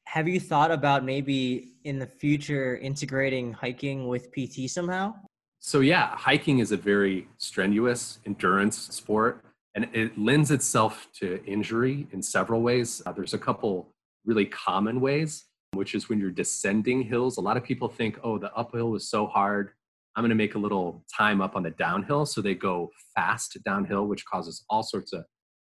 have 0.05 0.27
you 0.27 0.39
thought 0.39 0.71
about 0.71 1.03
maybe 1.03 1.73
in 1.83 1.97
the 1.97 2.05
future 2.05 2.77
integrating 2.77 3.51
hiking 3.51 4.07
with 4.07 4.29
PT 4.31 4.69
somehow? 4.69 5.15
So, 5.59 5.79
yeah, 5.79 6.15
hiking 6.15 6.59
is 6.59 6.71
a 6.71 6.77
very 6.77 7.27
strenuous 7.39 8.19
endurance 8.27 8.77
sport 8.77 9.43
and 9.75 9.89
it 9.91 10.17
lends 10.17 10.51
itself 10.51 11.07
to 11.19 11.43
injury 11.45 12.07
in 12.11 12.21
several 12.21 12.61
ways. 12.61 13.01
Uh, 13.07 13.11
there's 13.11 13.33
a 13.33 13.39
couple 13.39 13.89
really 14.23 14.45
common 14.45 15.01
ways, 15.01 15.45
which 15.77 15.95
is 15.95 16.09
when 16.09 16.19
you're 16.19 16.31
descending 16.31 17.03
hills. 17.03 17.37
A 17.37 17.41
lot 17.41 17.57
of 17.57 17.63
people 17.63 17.87
think, 17.87 18.19
oh, 18.23 18.37
the 18.37 18.53
uphill 18.53 18.89
was 18.89 19.09
so 19.09 19.27
hard. 19.27 19.71
I'm 20.15 20.23
going 20.23 20.29
to 20.29 20.35
make 20.35 20.55
a 20.55 20.59
little 20.59 21.05
time 21.15 21.41
up 21.41 21.55
on 21.55 21.63
the 21.63 21.69
downhill. 21.69 22.25
So 22.25 22.41
they 22.41 22.55
go 22.55 22.89
fast 23.15 23.57
downhill, 23.63 24.07
which 24.07 24.25
causes 24.25 24.65
all 24.69 24.83
sorts 24.83 25.13
of 25.13 25.23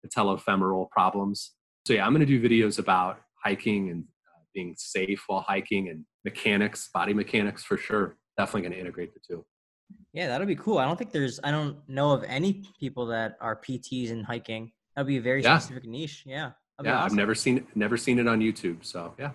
patellofemoral 0.06 0.90
problems. 0.90 1.52
So, 1.86 1.94
yeah, 1.94 2.06
I'm 2.06 2.14
going 2.14 2.26
to 2.26 2.40
do 2.40 2.42
videos 2.42 2.80
about 2.80 3.22
hiking 3.44 3.90
and 3.90 4.04
uh, 4.04 4.42
being 4.54 4.76
safe 4.78 5.24
while 5.28 5.42
hiking 5.42 5.90
and 5.90 6.06
mechanics, 6.26 6.90
body 6.94 7.14
mechanics 7.14 7.64
for 7.64 7.78
sure. 7.78 8.18
Definitely 8.38 8.62
going 8.62 8.74
to 8.74 8.80
integrate 8.80 9.14
the 9.14 9.20
two. 9.26 9.46
Yeah, 10.14 10.28
that'll 10.28 10.48
be 10.48 10.56
cool. 10.56 10.78
I 10.78 10.86
don't 10.86 10.98
think 10.98 11.12
there's 11.12 11.40
I 11.44 11.52
don't 11.52 11.78
know 11.88 12.12
of 12.12 12.24
any 12.24 12.64
people 12.80 13.06
that 13.08 13.38
are 13.42 13.56
PTs 13.56 14.10
in 14.10 14.24
hiking. 14.24 14.72
That'd 14.96 15.08
be 15.08 15.18
a 15.18 15.22
very 15.22 15.44
yeah. 15.44 15.58
specific 15.58 15.86
niche. 15.88 16.24
Yeah. 16.26 16.52
Yeah, 16.84 16.98
awesome. 16.98 17.06
I've 17.06 17.18
never 17.18 17.36
seen 17.36 17.68
never 17.76 17.98
seen 17.98 18.20
it 18.20 18.28
on 18.28 18.40
YouTube. 18.40 18.84
So 18.84 19.14
yeah. 19.20 19.32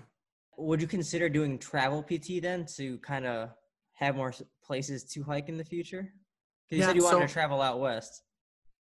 Would 0.59 0.81
you 0.81 0.89
consider 0.89 1.29
doing 1.29 1.59
travel 1.59 2.03
PT 2.03 2.41
then 2.43 2.67
to 2.77 2.99
kind 2.99 3.27
of 3.27 3.51
have 3.95 4.17
more 4.17 4.33
places 4.65 5.05
to 5.05 5.23
hike 5.23 5.49
in 5.49 5.57
the 5.57 5.65
future? 5.65 6.13
Because 6.69 6.79
you 6.79 6.81
yeah, 6.81 6.87
said 6.87 6.97
you 6.97 7.05
wanted 7.05 7.21
so, 7.21 7.27
to 7.27 7.33
travel 7.33 7.61
out 7.61 7.81
west. 7.81 8.23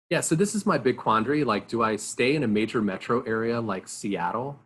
Yeah, 0.09 0.21
so 0.21 0.35
this 0.35 0.55
is 0.55 0.65
my 0.65 0.77
big 0.77 0.97
quandary. 0.97 1.43
Like, 1.43 1.67
do 1.67 1.81
I 1.81 1.95
stay 1.95 2.35
in 2.35 2.43
a 2.43 2.47
major 2.47 2.81
metro 2.81 3.21
area 3.23 3.59
like 3.59 3.87
Seattle 3.87 4.59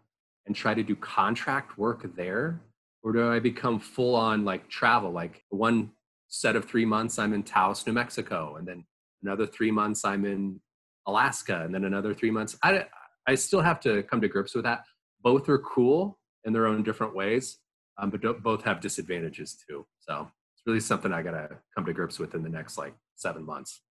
and 0.45 0.55
try 0.55 0.73
to 0.73 0.83
do 0.83 0.95
contract 0.95 1.77
work 1.77 2.15
there? 2.15 2.61
Or 3.01 3.13
do 3.13 3.31
I 3.31 3.39
become 3.39 3.79
full 3.79 4.15
on 4.15 4.43
like 4.43 4.69
travel? 4.69 5.11
Like 5.11 5.43
one 5.49 5.91
set 6.27 6.55
of 6.55 6.65
three 6.65 6.85
months 6.85 7.17
I'm 7.17 7.33
in 7.33 7.43
Taos, 7.43 7.87
New 7.87 7.93
Mexico, 7.93 8.57
and 8.57 8.67
then 8.67 8.83
another 9.23 9.47
three 9.47 9.71
months 9.71 10.03
I'm 10.03 10.25
in 10.25 10.59
Alaska, 11.07 11.61
and 11.63 11.73
then 11.73 11.85
another 11.85 12.13
three 12.13 12.31
months. 12.31 12.57
I 12.61 12.85
I 13.25 13.35
still 13.35 13.61
have 13.61 13.79
to 13.81 14.03
come 14.03 14.19
to 14.21 14.27
grips 14.27 14.53
with 14.53 14.65
that. 14.65 14.83
Both 15.21 15.47
are 15.47 15.59
cool 15.59 16.18
in 16.45 16.53
their 16.53 16.67
own 16.67 16.83
different 16.83 17.15
ways, 17.15 17.57
um, 17.97 18.09
but 18.09 18.43
both 18.43 18.63
have 18.63 18.81
disadvantages 18.81 19.57
too. 19.67 19.85
So 19.99 20.29
it's 20.53 20.65
really 20.65 20.79
something 20.79 21.11
I 21.11 21.21
gotta 21.21 21.57
come 21.75 21.85
to 21.85 21.93
grips 21.93 22.19
with 22.19 22.35
in 22.35 22.43
the 22.43 22.49
next 22.49 22.77
like 22.77 22.93
seven 23.15 23.45
months. 23.45 23.81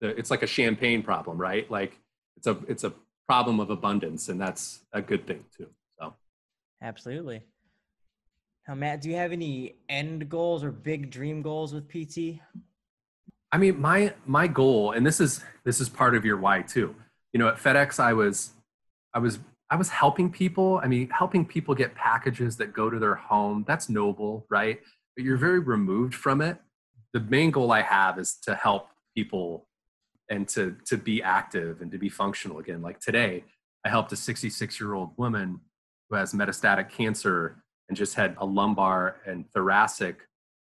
It's 0.00 0.30
like 0.30 0.42
a 0.42 0.46
champagne 0.46 1.02
problem, 1.02 1.38
right? 1.38 1.70
Like 1.70 1.98
it's 2.36 2.46
a 2.46 2.58
it's 2.68 2.84
a 2.84 2.92
problem 3.26 3.60
of 3.60 3.70
abundance, 3.70 4.28
and 4.28 4.40
that's 4.40 4.80
a 4.92 5.00
good 5.00 5.26
thing 5.26 5.44
too. 5.56 5.68
So 5.98 6.14
absolutely. 6.82 7.42
Now, 8.68 8.74
Matt, 8.74 9.02
do 9.02 9.10
you 9.10 9.16
have 9.16 9.32
any 9.32 9.76
end 9.88 10.28
goals 10.28 10.64
or 10.64 10.70
big 10.70 11.10
dream 11.10 11.42
goals 11.42 11.74
with 11.74 11.88
PT? 11.88 12.40
I 13.52 13.58
mean, 13.58 13.80
my 13.80 14.14
my 14.26 14.46
goal, 14.46 14.92
and 14.92 15.06
this 15.06 15.20
is 15.20 15.44
this 15.64 15.80
is 15.80 15.88
part 15.88 16.14
of 16.14 16.24
your 16.24 16.36
why 16.36 16.62
too. 16.62 16.94
You 17.32 17.38
know, 17.38 17.48
at 17.48 17.56
FedEx, 17.56 18.00
I 18.00 18.12
was 18.12 18.52
I 19.12 19.18
was 19.18 19.38
I 19.74 19.76
was 19.76 19.88
helping 19.88 20.30
people. 20.30 20.80
I 20.84 20.86
mean, 20.86 21.10
helping 21.10 21.44
people 21.44 21.74
get 21.74 21.96
packages 21.96 22.56
that 22.58 22.72
go 22.72 22.88
to 22.88 23.00
their 23.00 23.16
home. 23.16 23.64
That's 23.66 23.88
noble, 23.88 24.46
right? 24.48 24.78
But 25.16 25.24
you're 25.24 25.36
very 25.36 25.58
removed 25.58 26.14
from 26.14 26.40
it. 26.40 26.58
The 27.12 27.18
main 27.18 27.50
goal 27.50 27.72
I 27.72 27.82
have 27.82 28.16
is 28.20 28.36
to 28.44 28.54
help 28.54 28.90
people 29.16 29.66
and 30.30 30.46
to 30.50 30.76
to 30.86 30.96
be 30.96 31.24
active 31.24 31.80
and 31.80 31.90
to 31.90 31.98
be 31.98 32.08
functional 32.08 32.60
again. 32.60 32.82
Like 32.82 33.00
today, 33.00 33.42
I 33.84 33.88
helped 33.88 34.12
a 34.12 34.16
66 34.16 34.78
year 34.78 34.94
old 34.94 35.10
woman 35.16 35.58
who 36.08 36.14
has 36.14 36.32
metastatic 36.34 36.88
cancer 36.88 37.64
and 37.88 37.98
just 37.98 38.14
had 38.14 38.36
a 38.38 38.46
lumbar 38.46 39.16
and 39.26 39.44
thoracic 39.50 40.20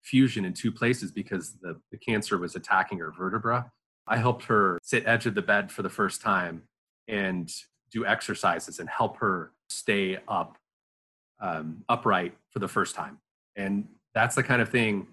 fusion 0.02 0.44
in 0.44 0.54
two 0.54 0.72
places 0.72 1.12
because 1.12 1.52
the, 1.62 1.80
the 1.92 1.98
cancer 1.98 2.36
was 2.36 2.56
attacking 2.56 2.98
her 2.98 3.12
vertebra. 3.16 3.70
I 4.08 4.16
helped 4.16 4.46
her 4.46 4.80
sit 4.82 5.06
edge 5.06 5.26
of 5.26 5.36
the 5.36 5.42
bed 5.42 5.70
for 5.70 5.82
the 5.82 5.88
first 5.88 6.20
time 6.20 6.64
and 7.06 7.48
do 7.90 8.06
exercises 8.06 8.78
and 8.78 8.88
help 8.88 9.16
her 9.18 9.52
stay 9.68 10.18
up 10.28 10.56
um, 11.40 11.84
upright 11.88 12.34
for 12.50 12.58
the 12.58 12.68
first 12.68 12.94
time. 12.94 13.18
And 13.56 13.86
that's 14.14 14.34
the 14.34 14.42
kind 14.42 14.62
of 14.62 14.68
thing 14.68 15.06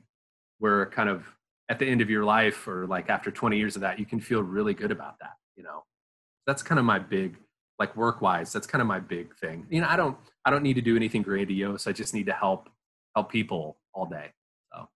where 0.60 0.86
kind 0.88 1.10
of 1.10 1.26
at 1.70 1.80
the 1.80 1.86
end 1.86 2.02
of 2.02 2.10
your 2.10 2.24
life 2.24 2.68
or 2.68 2.88
like 2.88 3.10
after 3.10 3.32
20 3.32 3.58
years 3.58 3.76
of 3.76 3.82
that, 3.82 4.00
you 4.00 4.06
can 4.06 4.20
feel 4.20 4.42
really 4.42 4.74
good 4.74 4.92
about 4.92 5.20
that, 5.20 5.34
you 5.56 5.64
know. 5.64 5.84
That's 6.48 6.62
kind 6.62 6.80
of 6.80 6.86
my 6.86 7.00
big 7.00 7.38
like 7.80 7.96
work 7.96 8.22
wise 8.22 8.54
that's 8.54 8.68
kind 8.68 8.82
of 8.82 8.88
my 8.88 9.00
big 9.00 9.36
thing 9.36 9.66
you 9.70 9.82
know 9.82 9.88
i 9.90 9.96
don't 9.96 10.18
i 10.46 10.50
don't 10.50 10.64
need 10.64 10.76
to 10.76 10.82
do 10.82 10.96
anything 10.96 11.22
grandiose 11.22 11.88
i 11.88 11.92
just 11.92 12.14
need 12.14 12.26
to 12.26 12.34
help 12.34 12.70
help 13.16 13.32
people 13.32 13.78
all 13.94 14.06
day 14.06 14.32
so 14.72 14.88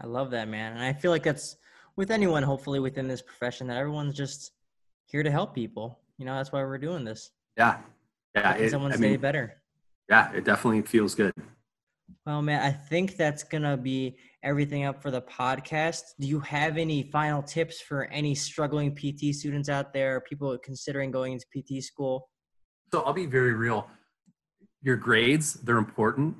i 0.00 0.06
love 0.06 0.30
that 0.30 0.48
man 0.48 0.72
and 0.72 0.82
i 0.82 0.92
feel 0.92 1.10
like 1.10 1.22
that's 1.22 1.56
with 1.96 2.10
anyone 2.10 2.42
hopefully 2.42 2.80
within 2.80 3.08
this 3.08 3.22
profession 3.22 3.66
that 3.66 3.76
everyone's 3.76 4.14
just 4.14 4.52
here 5.06 5.22
to 5.22 5.30
help 5.30 5.54
people 5.54 5.98
you 6.18 6.24
know 6.24 6.34
that's 6.34 6.52
why 6.52 6.62
we're 6.62 6.78
doing 6.78 7.04
this 7.04 7.30
yeah 7.56 7.78
yeah 8.34 8.56
it, 8.56 8.70
someone's 8.70 8.94
I 8.94 8.98
mean, 8.98 9.12
day 9.12 9.16
better 9.16 9.62
yeah 10.08 10.32
it 10.32 10.44
definitely 10.44 10.82
feels 10.82 11.14
good 11.14 11.32
well, 12.26 12.40
man, 12.40 12.62
I 12.62 12.70
think 12.70 13.16
that's 13.16 13.42
going 13.42 13.62
to 13.62 13.76
be 13.76 14.16
everything 14.42 14.84
up 14.84 15.02
for 15.02 15.10
the 15.10 15.20
podcast. 15.20 16.02
Do 16.18 16.26
you 16.26 16.40
have 16.40 16.78
any 16.78 17.02
final 17.02 17.42
tips 17.42 17.80
for 17.80 18.04
any 18.06 18.34
struggling 18.34 18.94
PT 18.94 19.34
students 19.34 19.68
out 19.68 19.92
there, 19.92 20.20
people 20.20 20.56
considering 20.62 21.10
going 21.10 21.32
into 21.34 21.46
PT 21.54 21.82
school? 21.82 22.30
So 22.92 23.02
I'll 23.02 23.12
be 23.12 23.26
very 23.26 23.52
real. 23.52 23.88
Your 24.82 24.96
grades, 24.96 25.54
they're 25.54 25.78
important, 25.78 26.36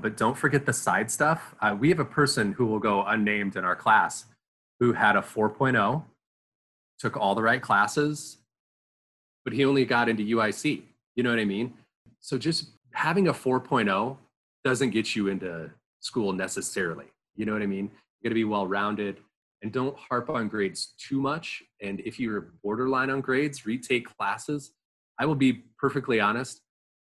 but 0.00 0.16
don't 0.16 0.36
forget 0.36 0.66
the 0.66 0.72
side 0.72 1.10
stuff. 1.10 1.54
Uh, 1.60 1.76
we 1.78 1.88
have 1.88 2.00
a 2.00 2.04
person 2.04 2.52
who 2.52 2.66
will 2.66 2.78
go 2.78 3.02
unnamed 3.04 3.56
in 3.56 3.64
our 3.64 3.76
class 3.76 4.26
who 4.80 4.92
had 4.92 5.16
a 5.16 5.20
4.0, 5.20 6.04
took 6.98 7.16
all 7.16 7.34
the 7.34 7.42
right 7.42 7.62
classes, 7.62 8.38
but 9.44 9.52
he 9.52 9.64
only 9.64 9.84
got 9.84 10.08
into 10.08 10.22
UIC. 10.36 10.82
You 11.14 11.22
know 11.22 11.30
what 11.30 11.38
I 11.38 11.44
mean? 11.44 11.74
So 12.20 12.38
just 12.38 12.70
having 12.92 13.28
a 13.28 13.32
4.0 13.32 14.16
doesn't 14.64 14.90
get 14.90 15.16
you 15.16 15.28
into 15.28 15.70
school 16.00 16.32
necessarily. 16.32 17.06
You 17.34 17.46
know 17.46 17.52
what 17.52 17.62
I 17.62 17.66
mean? 17.66 17.90
You 18.20 18.24
got 18.24 18.30
to 18.30 18.34
be 18.34 18.44
well 18.44 18.66
rounded 18.66 19.20
and 19.62 19.72
don't 19.72 19.96
harp 19.96 20.28
on 20.28 20.48
grades 20.48 20.94
too 20.98 21.20
much. 21.20 21.62
And 21.80 22.00
if 22.00 22.18
you're 22.18 22.52
borderline 22.62 23.10
on 23.10 23.20
grades, 23.20 23.64
retake 23.64 24.06
classes. 24.16 24.72
I 25.18 25.26
will 25.26 25.36
be 25.36 25.64
perfectly 25.78 26.20
honest. 26.20 26.60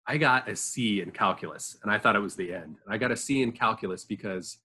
I 0.06 0.18
got 0.18 0.48
a 0.48 0.56
C 0.56 1.00
in 1.00 1.10
calculus 1.10 1.78
and 1.82 1.90
I 1.90 1.98
thought 1.98 2.16
it 2.16 2.20
was 2.20 2.36
the 2.36 2.52
end. 2.52 2.76
And 2.84 2.94
I 2.94 2.98
got 2.98 3.10
a 3.10 3.16
C 3.16 3.42
in 3.42 3.52
calculus 3.52 4.04
because 4.04 4.58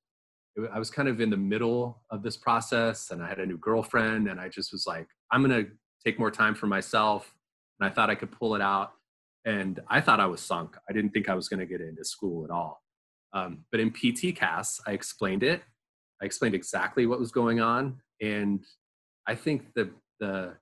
I 0.74 0.78
was 0.78 0.91
kind 0.91 1.08
of 1.08 1.22
in 1.22 1.30
the 1.30 1.38
middle 1.38 2.02
of 2.10 2.22
this 2.22 2.36
process 2.36 3.12
and 3.12 3.24
I 3.24 3.30
had 3.30 3.39
a 3.39 3.45
new 3.45 3.58
girlfriend 3.58 4.28
and 4.28 4.39
I 4.39 4.50
just 4.50 4.74
was 4.74 4.86
like, 4.86 5.08
I'm 5.32 5.41
going 5.43 5.65
to 5.65 5.72
take 6.06 6.19
more 6.19 6.32
time 6.32 6.56
for 6.56 6.67
myself. 6.67 7.34
And 7.80 7.89
I 7.89 7.94
thought 7.94 8.10
I 8.10 8.15
could 8.15 8.32
pull 8.32 8.56
it 8.56 8.62
out 8.62 8.94
and 9.46 9.80
I 9.88 10.02
thought 10.02 10.20
I 10.20 10.26
was 10.26 10.42
sunk. 10.42 10.78
I 10.89 10.94
didn't 10.94 11.12
think 11.12 11.30
I 11.30 11.34
was 11.34 11.48
going 11.48 11.60
to 11.60 11.65
get 11.65 11.82
into 11.82 12.04
school 12.04 12.44
at 12.44 12.52
all. 12.52 12.84
Um, 13.34 13.65
but 13.72 13.80
in 13.80 13.92
PT 13.92 14.36
CAS, 14.36 14.82
I 14.86 14.92
explained 14.92 15.44
it. 15.44 15.62
I 16.22 16.26
explained 16.26 16.56
exactly 16.56 17.06
what 17.06 17.20
was 17.20 17.32
going 17.32 17.62
on, 17.62 18.02
and 18.22 18.63
I 19.28 19.36
think 19.36 19.74
the 19.76 19.89
the 20.20 20.56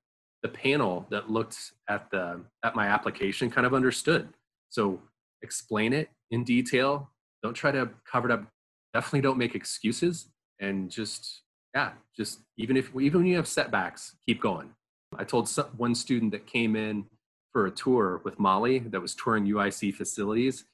the 0.43 0.49
panel 0.49 1.08
that 1.10 1.32
looked 1.32 1.71
at 1.89 2.12
the 2.12 2.41
at 2.63 2.75
my 2.75 2.88
application 2.88 3.49
kind 3.49 3.65
of 3.65 3.73
understood. 3.73 4.30
So 4.69 5.01
explain 5.41 5.93
it 5.93 6.10
in 6.30 6.43
detail. 6.43 7.10
Don't 7.41 7.56
try 7.56 7.71
to 7.71 7.89
cover 8.10 8.30
it 8.30 8.34
up. 8.34 8.45
Definitely 8.93 9.21
don't 9.21 9.38
make 9.38 9.56
excuses, 9.56 10.30
and 10.60 10.91
just 10.91 11.41
yeah, 11.73 11.93
just 12.15 12.41
even 12.58 12.77
if 12.77 12.91
even 12.99 13.21
when 13.21 13.27
you 13.27 13.38
have 13.38 13.47
setbacks, 13.47 14.15
keep 14.27 14.41
going. 14.41 14.69
I 15.15 15.23
told 15.23 15.49
one 15.77 15.95
student 15.95 16.31
that 16.31 16.47
came 16.47 16.75
in 16.75 17.05
for 17.53 17.65
a 17.65 17.71
tour 17.71 18.21
with 18.23 18.39
Molly 18.39 18.79
that 18.79 19.01
was 19.01 19.15
touring 19.15 19.45
UIC 19.45 19.93
facilities, 19.93 20.65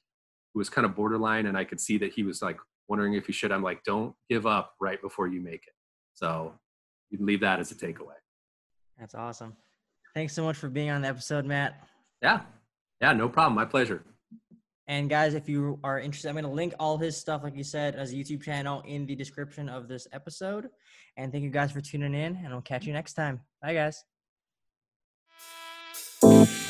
who 0.52 0.58
was 0.58 0.68
kind 0.68 0.84
of 0.84 0.94
borderline, 0.96 1.46
and 1.46 1.56
I 1.56 1.64
could 1.64 1.80
see 1.80 1.98
that 1.98 2.12
he 2.12 2.22
was 2.22 2.42
like 2.42 2.58
wondering 2.88 3.14
if 3.14 3.26
he 3.26 3.32
should. 3.32 3.52
I'm 3.52 3.62
like, 3.62 3.82
don't 3.84 4.14
give 4.28 4.46
up 4.46 4.74
right 4.80 5.00
before 5.00 5.28
you 5.28 5.40
make 5.40 5.66
it. 5.66 5.74
So 6.14 6.52
you 7.10 7.18
can 7.18 7.26
leave 7.26 7.40
that 7.40 7.60
as 7.60 7.70
a 7.70 7.74
takeaway. 7.74 8.16
That's 8.98 9.14
awesome. 9.14 9.56
Thanks 10.14 10.32
so 10.32 10.44
much 10.44 10.56
for 10.56 10.68
being 10.68 10.90
on 10.90 11.02
the 11.02 11.08
episode, 11.08 11.44
Matt. 11.44 11.88
Yeah. 12.22 12.40
Yeah, 13.00 13.12
no 13.12 13.28
problem. 13.28 13.54
My 13.54 13.64
pleasure. 13.64 14.04
And 14.86 15.08
guys, 15.08 15.34
if 15.34 15.48
you 15.48 15.78
are 15.82 15.98
interested, 15.98 16.28
I'm 16.28 16.34
going 16.34 16.44
to 16.44 16.50
link 16.50 16.74
all 16.78 16.98
his 16.98 17.16
stuff, 17.16 17.42
like 17.42 17.56
you 17.56 17.64
said, 17.64 17.94
as 17.94 18.12
a 18.12 18.14
YouTube 18.14 18.42
channel 18.42 18.82
in 18.86 19.06
the 19.06 19.14
description 19.16 19.68
of 19.68 19.88
this 19.88 20.06
episode. 20.12 20.68
And 21.16 21.32
thank 21.32 21.42
you 21.42 21.50
guys 21.50 21.72
for 21.72 21.80
tuning 21.80 22.14
in, 22.14 22.36
and 22.36 22.50
we'll 22.50 22.60
catch 22.60 22.84
you 22.84 22.92
next 22.92 23.14
time. 23.14 23.40
Bye, 23.62 23.74
guys. 23.74 24.04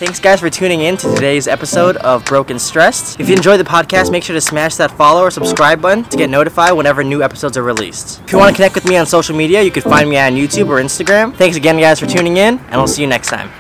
Thanks, 0.05 0.21
guys, 0.21 0.40
for 0.40 0.51
tuning 0.51 0.83
in 0.83 0.99
to 0.99 1.14
today's 1.14 1.49
episode 1.49 1.97
of 1.97 2.27
Broke 2.27 2.51
and 2.51 2.61
Stressed. 2.61 3.19
If 3.19 3.31
you 3.31 3.35
enjoyed 3.35 3.59
the 3.59 3.64
podcast, 3.64 4.12
make 4.12 4.23
sure 4.23 4.35
to 4.35 4.40
smash 4.40 4.75
that 4.75 4.90
follow 4.90 5.23
or 5.23 5.31
subscribe 5.31 5.81
button 5.81 6.05
to 6.05 6.19
get 6.19 6.29
notified 6.29 6.75
whenever 6.75 7.03
new 7.03 7.23
episodes 7.23 7.57
are 7.57 7.62
released. 7.62 8.21
If 8.21 8.33
you 8.33 8.38
want 8.38 8.55
to 8.55 8.55
connect 8.55 8.75
with 8.75 8.87
me 8.87 8.99
on 8.99 9.07
social 9.07 9.35
media, 9.35 9.62
you 9.62 9.71
can 9.71 9.83
find 9.83 10.11
me 10.11 10.19
on 10.19 10.35
YouTube 10.35 10.69
or 10.69 10.77
Instagram. 10.77 11.35
Thanks 11.35 11.57
again, 11.57 11.79
guys, 11.79 12.01
for 12.01 12.07
tuning 12.07 12.37
in, 12.37 12.59
and 12.59 12.73
we'll 12.73 12.87
see 12.87 13.01
you 13.01 13.09
next 13.09 13.29
time. 13.29 13.51